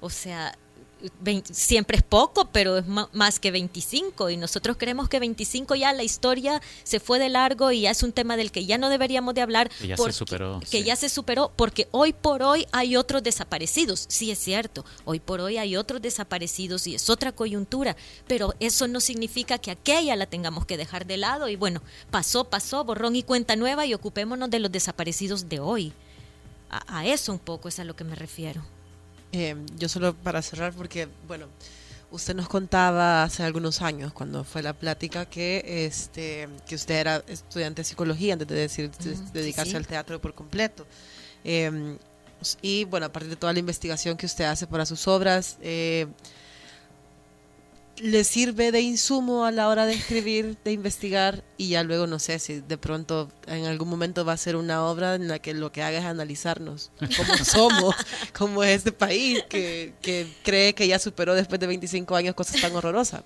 O 0.00 0.10
sea, 0.10 0.56
siempre 1.50 1.96
es 1.96 2.02
poco, 2.02 2.48
pero 2.52 2.78
es 2.78 2.84
más 2.86 3.40
que 3.40 3.50
25 3.50 4.30
y 4.30 4.36
nosotros 4.36 4.76
creemos 4.78 5.08
que 5.08 5.18
25 5.18 5.74
ya 5.74 5.92
la 5.92 6.02
historia 6.02 6.60
se 6.82 7.00
fue 7.00 7.18
de 7.18 7.28
largo 7.28 7.72
y 7.72 7.82
ya 7.82 7.90
es 7.90 8.02
un 8.02 8.12
tema 8.12 8.36
del 8.36 8.50
que 8.50 8.66
ya 8.66 8.78
no 8.78 8.88
deberíamos 8.88 9.34
de 9.34 9.40
hablar 9.40 9.68
que 9.68 9.88
ya 9.88 9.96
se 9.96 10.12
superó, 10.12 10.60
que 10.70 10.82
ya 10.82 10.96
se 10.96 11.08
superó 11.08 11.52
porque 11.56 11.88
hoy 11.90 12.12
por 12.12 12.42
hoy 12.42 12.66
hay 12.72 12.96
otros 12.96 13.22
desaparecidos, 13.22 14.06
sí 14.08 14.30
es 14.30 14.38
cierto, 14.38 14.84
hoy 15.04 15.20
por 15.20 15.40
hoy 15.40 15.58
hay 15.58 15.76
otros 15.76 16.02
desaparecidos 16.02 16.86
y 16.86 16.94
es 16.94 17.10
otra 17.10 17.32
coyuntura, 17.32 17.96
pero 18.26 18.54
eso 18.60 18.88
no 18.88 19.00
significa 19.00 19.58
que 19.58 19.70
aquella 19.70 20.16
la 20.16 20.26
tengamos 20.26 20.66
que 20.66 20.76
dejar 20.76 21.06
de 21.06 21.16
lado 21.16 21.48
y 21.48 21.56
bueno, 21.56 21.82
pasó, 22.10 22.44
pasó, 22.44 22.84
borrón 22.84 23.16
y 23.16 23.22
cuenta 23.22 23.56
nueva 23.56 23.86
y 23.86 23.94
ocupémonos 23.94 24.50
de 24.50 24.58
los 24.58 24.72
desaparecidos 24.72 25.48
de 25.48 25.60
hoy. 25.60 25.92
a 26.70 27.04
eso 27.04 27.32
un 27.32 27.38
poco 27.38 27.68
es 27.68 27.80
a 27.80 27.84
lo 27.84 27.96
que 27.96 28.04
me 28.04 28.14
refiero. 28.14 28.62
Eh, 29.32 29.56
yo 29.76 29.88
solo 29.88 30.14
para 30.14 30.42
cerrar, 30.42 30.72
porque, 30.72 31.08
bueno, 31.28 31.46
usted 32.10 32.34
nos 32.34 32.48
contaba 32.48 33.22
hace 33.22 33.42
algunos 33.42 33.82
años, 33.82 34.12
cuando 34.12 34.44
fue 34.44 34.62
la 34.62 34.72
plática, 34.72 35.26
que 35.26 35.86
este 35.86 36.48
que 36.66 36.74
usted 36.74 36.96
era 36.96 37.22
estudiante 37.28 37.82
de 37.82 37.84
psicología 37.84 38.32
antes 38.32 38.48
de 38.48 38.54
decir, 38.54 38.90
dedicarse 39.32 39.76
al 39.76 39.86
teatro 39.86 40.20
por 40.20 40.34
completo. 40.34 40.86
Eh, 41.44 41.96
y 42.62 42.84
bueno, 42.84 43.06
a 43.06 43.12
partir 43.12 43.30
de 43.30 43.36
toda 43.36 43.52
la 43.52 43.58
investigación 43.58 44.16
que 44.16 44.26
usted 44.26 44.44
hace 44.44 44.66
para 44.66 44.86
sus 44.86 45.06
obras, 45.08 45.58
eh, 45.62 46.06
le 48.02 48.24
sirve 48.24 48.72
de 48.72 48.80
insumo 48.80 49.44
a 49.44 49.50
la 49.50 49.68
hora 49.68 49.86
de 49.86 49.94
escribir, 49.94 50.56
de 50.64 50.72
investigar 50.72 51.44
y 51.56 51.70
ya 51.70 51.82
luego 51.82 52.06
no 52.06 52.18
sé 52.18 52.38
si 52.38 52.60
de 52.60 52.78
pronto 52.78 53.30
en 53.46 53.66
algún 53.66 53.88
momento 53.88 54.24
va 54.24 54.32
a 54.32 54.36
ser 54.36 54.56
una 54.56 54.84
obra 54.84 55.14
en 55.14 55.28
la 55.28 55.38
que 55.38 55.54
lo 55.54 55.70
que 55.72 55.82
haga 55.82 55.98
es 55.98 56.04
analizarnos 56.04 56.90
cómo 57.16 57.36
somos, 57.44 57.94
cómo 58.36 58.64
es 58.64 58.78
este 58.78 58.92
país 58.92 59.42
que, 59.48 59.94
que 60.00 60.26
cree 60.42 60.74
que 60.74 60.88
ya 60.88 60.98
superó 60.98 61.34
después 61.34 61.60
de 61.60 61.66
25 61.66 62.16
años 62.16 62.34
cosas 62.34 62.60
tan 62.60 62.74
horrorosas. 62.74 63.22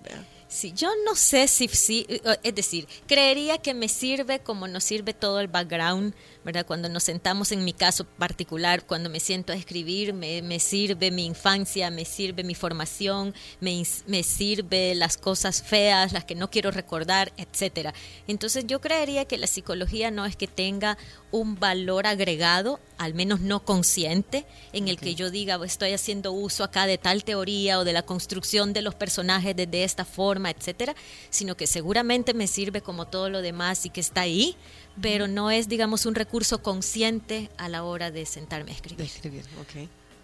Sí, 0.48 0.72
yo 0.72 0.90
no 1.04 1.14
sé 1.16 1.48
si, 1.48 1.68
si, 1.68 2.06
es 2.42 2.54
decir, 2.54 2.86
creería 3.06 3.58
que 3.58 3.74
me 3.74 3.88
sirve 3.88 4.38
como 4.40 4.68
nos 4.68 4.84
sirve 4.84 5.12
todo 5.12 5.40
el 5.40 5.48
background 5.48 6.14
¿verdad? 6.44 6.66
Cuando 6.66 6.88
nos 6.88 7.04
sentamos 7.04 7.52
en 7.52 7.64
mi 7.64 7.72
caso 7.72 8.04
particular, 8.04 8.84
cuando 8.86 9.08
me 9.08 9.18
siento 9.18 9.52
a 9.52 9.56
escribir, 9.56 10.12
me, 10.12 10.42
me 10.42 10.60
sirve 10.60 11.10
mi 11.10 11.24
infancia, 11.24 11.90
me 11.90 12.04
sirve 12.04 12.44
mi 12.44 12.54
formación, 12.54 13.34
me, 13.60 13.82
me, 14.06 14.22
sirve 14.22 14.94
las 14.94 15.16
cosas 15.16 15.62
feas, 15.62 16.12
las 16.12 16.24
que 16.24 16.34
no 16.34 16.50
quiero 16.50 16.70
recordar, 16.70 17.32
etcétera. 17.38 17.94
Entonces 18.28 18.66
yo 18.66 18.80
creería 18.80 19.24
que 19.24 19.38
la 19.38 19.46
psicología 19.46 20.10
no 20.10 20.26
es 20.26 20.36
que 20.36 20.46
tenga 20.46 20.98
un 21.38 21.58
valor 21.58 22.06
agregado, 22.06 22.80
al 22.98 23.14
menos 23.14 23.40
no 23.40 23.64
consciente, 23.64 24.46
en 24.72 24.88
el 24.88 24.98
que 24.98 25.14
yo 25.14 25.30
diga 25.30 25.58
estoy 25.64 25.92
haciendo 25.92 26.32
uso 26.32 26.64
acá 26.64 26.86
de 26.86 26.98
tal 26.98 27.24
teoría 27.24 27.78
o 27.78 27.84
de 27.84 27.92
la 27.92 28.02
construcción 28.02 28.72
de 28.72 28.82
los 28.82 28.94
personajes 28.94 29.56
de, 29.56 29.66
de 29.66 29.84
esta 29.84 30.04
forma, 30.04 30.50
etcétera, 30.50 30.94
sino 31.30 31.56
que 31.56 31.66
seguramente 31.66 32.34
me 32.34 32.46
sirve 32.46 32.80
como 32.80 33.06
todo 33.06 33.28
lo 33.28 33.42
demás 33.42 33.84
y 33.86 33.90
que 33.90 34.00
está 34.00 34.22
ahí 34.22 34.56
pero 35.00 35.26
no 35.26 35.50
es, 35.50 35.68
digamos, 35.68 36.06
un 36.06 36.14
recurso 36.14 36.62
consciente 36.62 37.50
a 37.56 37.68
la 37.68 37.84
hora 37.84 38.10
de 38.10 38.26
sentarme 38.26 38.70
a 38.70 38.74
escribir. 38.74 39.10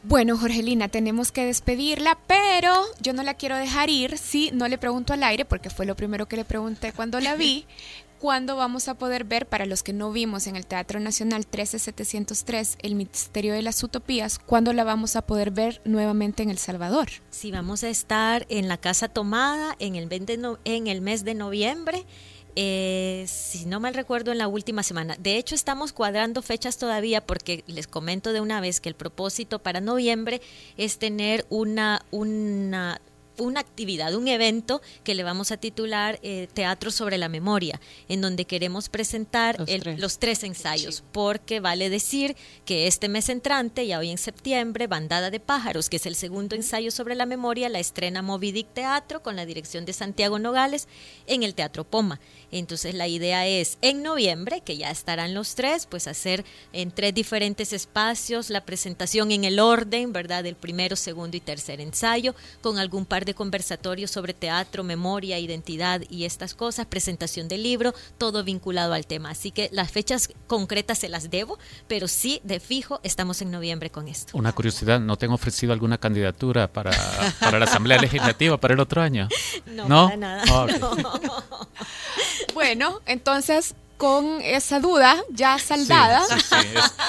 Bueno, 0.03 0.39
Jorgelina, 0.39 0.89
tenemos 0.89 1.31
que 1.31 1.45
despedirla, 1.45 2.19
pero 2.27 2.87
yo 3.01 3.13
no 3.13 3.23
la 3.23 3.35
quiero 3.35 3.57
dejar 3.57 3.91
ir 3.91 4.17
si 4.17 4.51
no 4.53 4.67
le 4.67 4.79
pregunto 4.79 5.13
al 5.13 5.23
aire, 5.23 5.45
porque 5.45 5.69
fue 5.69 5.85
lo 5.85 5.95
primero 5.95 6.27
que 6.27 6.37
le 6.37 6.45
pregunté 6.45 6.93
cuando 6.93 7.21
la 7.21 7.35
vi. 7.35 7.67
¿Cuándo 8.21 8.55
vamos 8.55 8.87
a 8.89 8.99
poder 8.99 9.25
ver, 9.25 9.47
para 9.47 9.65
los 9.65 9.83
que 9.83 9.95
no 9.95 10.13
vimos 10.13 10.47
en 10.47 10.55
el 10.55 10.67
Teatro 10.67 11.01
Nacional 11.01 11.47
13703, 11.47 12.77
El 12.83 12.95
Misterio 12.95 13.55
de 13.55 13.63
las 13.63 13.83
Utopías, 13.83 14.39
cuándo 14.39 14.75
la 14.75 14.85
vamos 14.85 15.17
a 15.17 15.23
poder 15.23 15.51
ver 15.51 15.81
nuevamente 15.87 16.43
en 16.43 16.51
El 16.51 16.59
Salvador? 16.59 17.09
Sí, 17.31 17.51
vamos 17.51 17.83
a 17.83 17.89
estar 17.89 18.45
en 18.51 18.69
la 18.69 18.77
Casa 18.77 19.09
Tomada 19.09 19.75
en 19.79 19.97
el, 19.97 20.11
en 20.67 20.87
el 20.87 21.01
mes 21.01 21.25
de 21.25 21.35
noviembre 21.35 22.05
Eh, 22.57 23.25
si 23.29 23.65
no 23.65 23.79
mal 23.79 23.95
recuerdo, 23.95 24.33
en 24.33 24.39
la 24.39 24.49
última 24.49 24.83
semana. 24.83 25.17
De 25.19 25.37
hecho, 25.37 25.55
estamos 25.55 25.93
cuadrando 25.93 26.43
fechas 26.43 26.79
todavía 26.79 27.25
porque 27.25 27.63
les 27.69 27.87
comento 27.87 28.33
de 28.33 28.41
una 28.41 28.61
vez 28.61 28.81
que 28.81 28.89
el 28.89 28.97
propósito 28.97 29.61
para 29.61 29.81
noviembre 29.81 30.43
es 30.77 30.99
tener 30.99 31.47
una, 31.49 32.05
una 32.11 33.01
una 33.41 33.61
actividad, 33.61 34.15
un 34.15 34.29
evento 34.29 34.81
que 35.05 35.15
le 35.15 35.23
vamos 35.23 35.51
a 35.51 35.57
titular 35.57 36.19
eh, 36.23 36.49
Teatro 36.53 36.91
sobre 36.91 37.19
la 37.19 37.29
Memoria, 37.29 37.81
en 38.09 38.21
donde 38.21 38.45
queremos 38.45 38.89
presentar 38.89 39.59
los, 39.97 40.19
tres. 40.19 40.45
ensayos, 40.45 41.03
porque 41.13 41.61
vale 41.61 41.91
decir 41.91 42.37
que 42.65 42.87
este 42.87 43.09
mes 43.09 43.29
entrante, 43.29 43.87
ya 43.87 43.99
hoy 43.99 44.11
en 44.11 44.19
septiembre, 44.19 44.87
Bandada 44.87 45.31
de 45.31 45.41
Pájaros, 45.41 45.89
que 45.89 45.97
es 45.97 46.07
el 46.07 46.15
segundo 46.15 46.55
ensayo 46.55 46.91
sobre 46.91 47.15
la 47.15 47.27
memoria, 47.27 47.69
la 47.69 47.81
estrena 47.81 48.23
Movidic 48.23 48.73
Teatro 48.73 49.23
con 49.23 49.37
la 49.37 49.47
dirección 49.47 49.85
de 49.85 49.93
Santiago 49.93 50.39
Nogales 50.39 50.89
en 51.27 51.43
el 51.43 51.55
Teatro 51.55 51.85
Poma. 51.85 52.21
Entonces 52.53 52.95
la 52.95 53.09
idea 53.09 53.47
es 53.47 53.79
en 53.83 54.03
noviembre, 54.03 54.61
que 54.61 54.77
ya 54.77 54.91
estarán 54.91 55.35
los 55.35 55.55
tres, 55.55 55.87
pues 55.87 56.07
hacer 56.07 56.45
en 56.73 56.91
tres 56.91 57.15
diferentes 57.15 57.73
espacios 57.73 58.51
la 58.51 58.65
presentación 58.65 59.31
en 59.31 59.45
el 59.45 59.61
orden, 59.61 60.13
¿verdad? 60.13 60.45
Del 60.45 60.57
primero, 60.57 60.97
segundo 60.97 61.37
y 61.37 61.41
tercer 61.41 61.81
ensayo, 61.81 62.35
con 62.61 62.79
algún 62.79 63.07
par 63.07 63.25
de 63.25 63.35
conversatorios 63.35 64.11
sobre 64.11 64.35
teatro, 64.35 64.85
memoria, 64.85 65.39
identidad 65.39 66.03
y 66.09 66.25
estas 66.25 66.55
cosas, 66.55 66.87
presentación 66.87 67.49
del 67.49 67.63
libro, 67.63 67.95
todo 68.19 68.45
vinculado 68.45 68.95
al 68.95 69.07
tema. 69.07 69.31
Así 69.31 69.51
que 69.51 69.69
las 69.73 69.91
fechas 69.91 70.31
concretas 70.47 70.99
se 70.99 71.09
las 71.09 71.31
debo, 71.31 71.59
pero 71.89 72.09
sí, 72.09 72.41
de 72.45 72.61
fijo, 72.61 73.01
estamos 73.03 73.43
en 73.43 73.51
noviembre 73.51 73.91
con 73.91 74.09
esto. 74.09 74.37
Una 74.37 74.53
curiosidad, 74.53 75.01
¿no 75.01 75.17
te 75.17 75.27
han 75.27 75.33
ofrecido 75.33 75.73
alguna 75.73 75.99
candidatura 75.99 76.73
para, 76.73 76.93
para 77.41 77.59
la 77.59 77.65
Asamblea 77.65 77.99
Legislativa 77.99 78.59
para 78.59 78.75
el 78.75 78.81
otro 78.81 79.03
año? 79.03 79.29
No, 79.67 80.07
para 80.07 80.17
nada. 80.17 80.43
Ah, 80.51 80.67
bueno, 82.61 83.01
entonces 83.07 83.75
con 83.97 84.43
esa 84.43 84.81
duda 84.81 85.17
ya 85.31 85.59
saldada. 85.59 86.23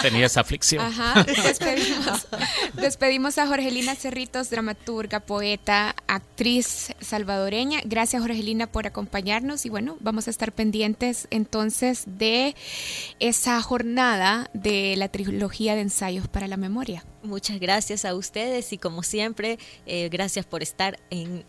tenía 0.02 0.28
esa 0.28 0.40
aflicción. 0.40 0.82
Ajá, 0.82 1.24
despedimos, 1.24 2.28
despedimos, 2.74 3.38
a 3.38 3.48
Jorgelina 3.48 3.96
Cerritos, 3.96 4.50
dramaturga, 4.50 5.20
poeta, 5.20 5.94
actriz 6.08 6.94
salvadoreña. 7.02 7.82
Gracias 7.84 8.22
Jorgelina 8.22 8.68
por 8.68 8.88
acompañarnos 8.88 9.66
y 9.66 9.70
bueno, 9.70 9.98
vamos 10.00 10.28
a 10.28 10.32
estar 10.32 10.54
pendientes 10.54 11.28
entonces 11.32 12.04
de 12.06 12.56
esa 13.20 13.62
jornada 13.62 14.50
de 14.54 14.96
la 14.96 15.10
trilogía 15.10 15.76
de 15.76 15.82
ensayos 15.82 16.30
para 16.30 16.48
la 16.48 16.56
memoria. 16.56 17.04
Muchas 17.24 17.60
gracias 17.60 18.06
a 18.06 18.16
ustedes 18.16 18.74
y 18.74 18.78
como 18.78 19.04
siempre, 19.04 19.60
eh, 19.86 20.10
gracias 20.10 20.46
por 20.46 20.64
estar 20.64 21.00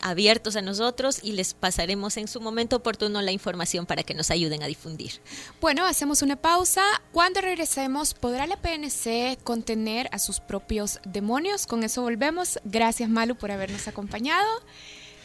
abiertos 0.01 0.57
a 0.57 0.63
nosotros 0.63 1.21
y 1.23 1.33
les 1.33 1.55
pasaremos 1.55 2.17
en 2.17 2.29
su 2.29 2.41
momento 2.41 2.77
oportuno 2.77 3.23
la 3.23 3.33
información 3.33 3.87
para 3.87 4.03
que 4.03 4.15
nos 4.15 4.31
ayuden 4.31 4.63
a 4.63 4.67
difundir. 4.67 5.13
Bueno, 5.61 5.87
hacemos 5.87 6.23
una 6.23 6.37
pausa. 6.37 6.83
Cuando 7.13 7.41
regresemos, 7.41 8.15
¿podrá 8.15 8.47
la 8.47 8.57
PNC 8.57 9.39
contener 9.43 10.09
a 10.13 10.19
sus 10.19 10.41
propios 10.41 11.01
demonios? 11.05 11.67
Con 11.67 11.85
eso 11.85 12.03
volvemos. 12.03 12.59
Gracias 12.65 13.09
Malu 13.09 13.37
por 13.37 13.51
habernos 13.51 13.89
acompañado. 13.89 14.49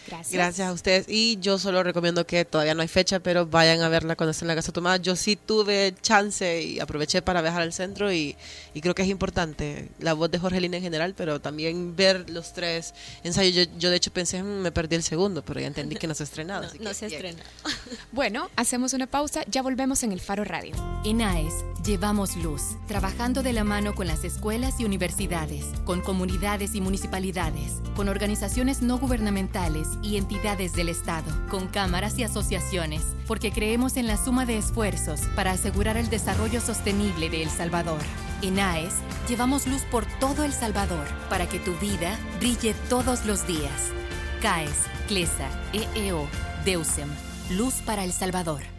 Gracias. 0.07 0.31
Gracias 0.31 0.67
a 0.67 0.71
ustedes. 0.71 1.05
Y 1.07 1.37
yo 1.39 1.59
solo 1.59 1.83
recomiendo 1.83 2.25
que 2.25 2.45
todavía 2.45 2.73
no 2.73 2.81
hay 2.81 2.87
fecha, 2.87 3.19
pero 3.19 3.45
vayan 3.45 3.81
a 3.81 3.89
verla 3.89 4.15
cuando 4.15 4.31
esté 4.31 4.45
en 4.45 4.49
la 4.49 4.55
Casa 4.55 4.71
Tomada. 4.71 4.97
Yo 4.97 5.15
sí 5.15 5.35
tuve 5.35 5.93
chance 6.01 6.61
y 6.61 6.79
aproveché 6.79 7.21
para 7.21 7.41
viajar 7.41 7.61
al 7.61 7.73
centro 7.73 8.11
y, 8.11 8.35
creo 8.81 8.95
que 8.95 9.01
es 9.01 9.09
importante 9.09 9.89
la 9.99 10.13
voz 10.13 10.31
de 10.31 10.39
Jorgelina 10.39 10.77
en 10.77 10.83
general, 10.83 11.13
pero 11.15 11.41
también 11.41 11.95
ver 11.95 12.29
los 12.29 12.53
tres 12.53 12.93
ensayos. 13.23 13.69
Yo, 13.77 13.89
de 13.89 13.95
hecho 13.95 14.11
pensé, 14.11 14.41
mm, 14.41 14.61
me 14.61 14.71
perdí 14.71 14.95
el 14.95 15.03
segundo, 15.03 15.43
pero 15.43 15.59
ya 15.59 15.67
entendí 15.67 15.95
que 15.95 16.07
no 16.07 16.13
se 16.13 16.23
ha 16.23 16.25
estrenado. 16.31 16.67
no, 16.79 16.93
se 16.93 17.05
ha 17.05 17.07
estrenado. 17.07 17.43
bueno, 18.11 18.49
hacemos 18.55 18.93
una 18.93 19.07
pausa, 19.07 19.43
ya 19.47 19.61
volvemos 19.61 20.03
en 20.03 20.11
el 20.11 20.21
Faro 20.21 20.43
Radio. 20.43 20.75
En 21.03 21.21
AES 21.21 21.53
llevamos 21.83 22.35
luz, 22.35 22.61
trabajando 22.87 23.43
de 23.43 23.53
la 23.53 23.63
mano 23.63 23.95
con 23.95 24.07
las 24.07 24.23
escuelas 24.23 24.79
y 24.79 24.85
universidades, 24.85 25.65
con 25.85 26.01
comunidades 26.01 26.75
y 26.75 26.81
municipalidades, 26.81 27.73
con 27.95 28.09
organizaciones 28.09 28.81
no 28.81 28.99
gubernamentales 28.99 29.87
y 30.01 30.17
entidades 30.17 30.73
del 30.73 30.89
Estado, 30.89 31.31
con 31.49 31.67
cámaras 31.67 32.17
y 32.17 32.23
asociaciones, 32.23 33.03
porque 33.27 33.51
creemos 33.51 33.97
en 33.97 34.07
la 34.07 34.17
suma 34.17 34.45
de 34.45 34.57
esfuerzos 34.57 35.21
para 35.35 35.51
asegurar 35.51 35.97
el 35.97 36.09
desarrollo 36.09 36.61
sostenible 36.61 37.29
de 37.29 37.43
El 37.43 37.49
Salvador. 37.49 38.01
En 38.41 38.59
AES 38.59 38.93
llevamos 39.27 39.67
luz 39.67 39.81
por 39.83 40.05
todo 40.19 40.43
El 40.43 40.53
Salvador 40.53 41.07
para 41.29 41.47
que 41.47 41.59
tu 41.59 41.73
vida 41.75 42.17
brille 42.39 42.73
todos 42.89 43.25
los 43.25 43.47
días. 43.47 43.91
CAES, 44.41 44.83
CLESA, 45.07 45.49
EEO, 45.73 46.27
DEUSEM, 46.65 47.09
Luz 47.51 47.75
para 47.85 48.03
El 48.03 48.11
Salvador. 48.11 48.76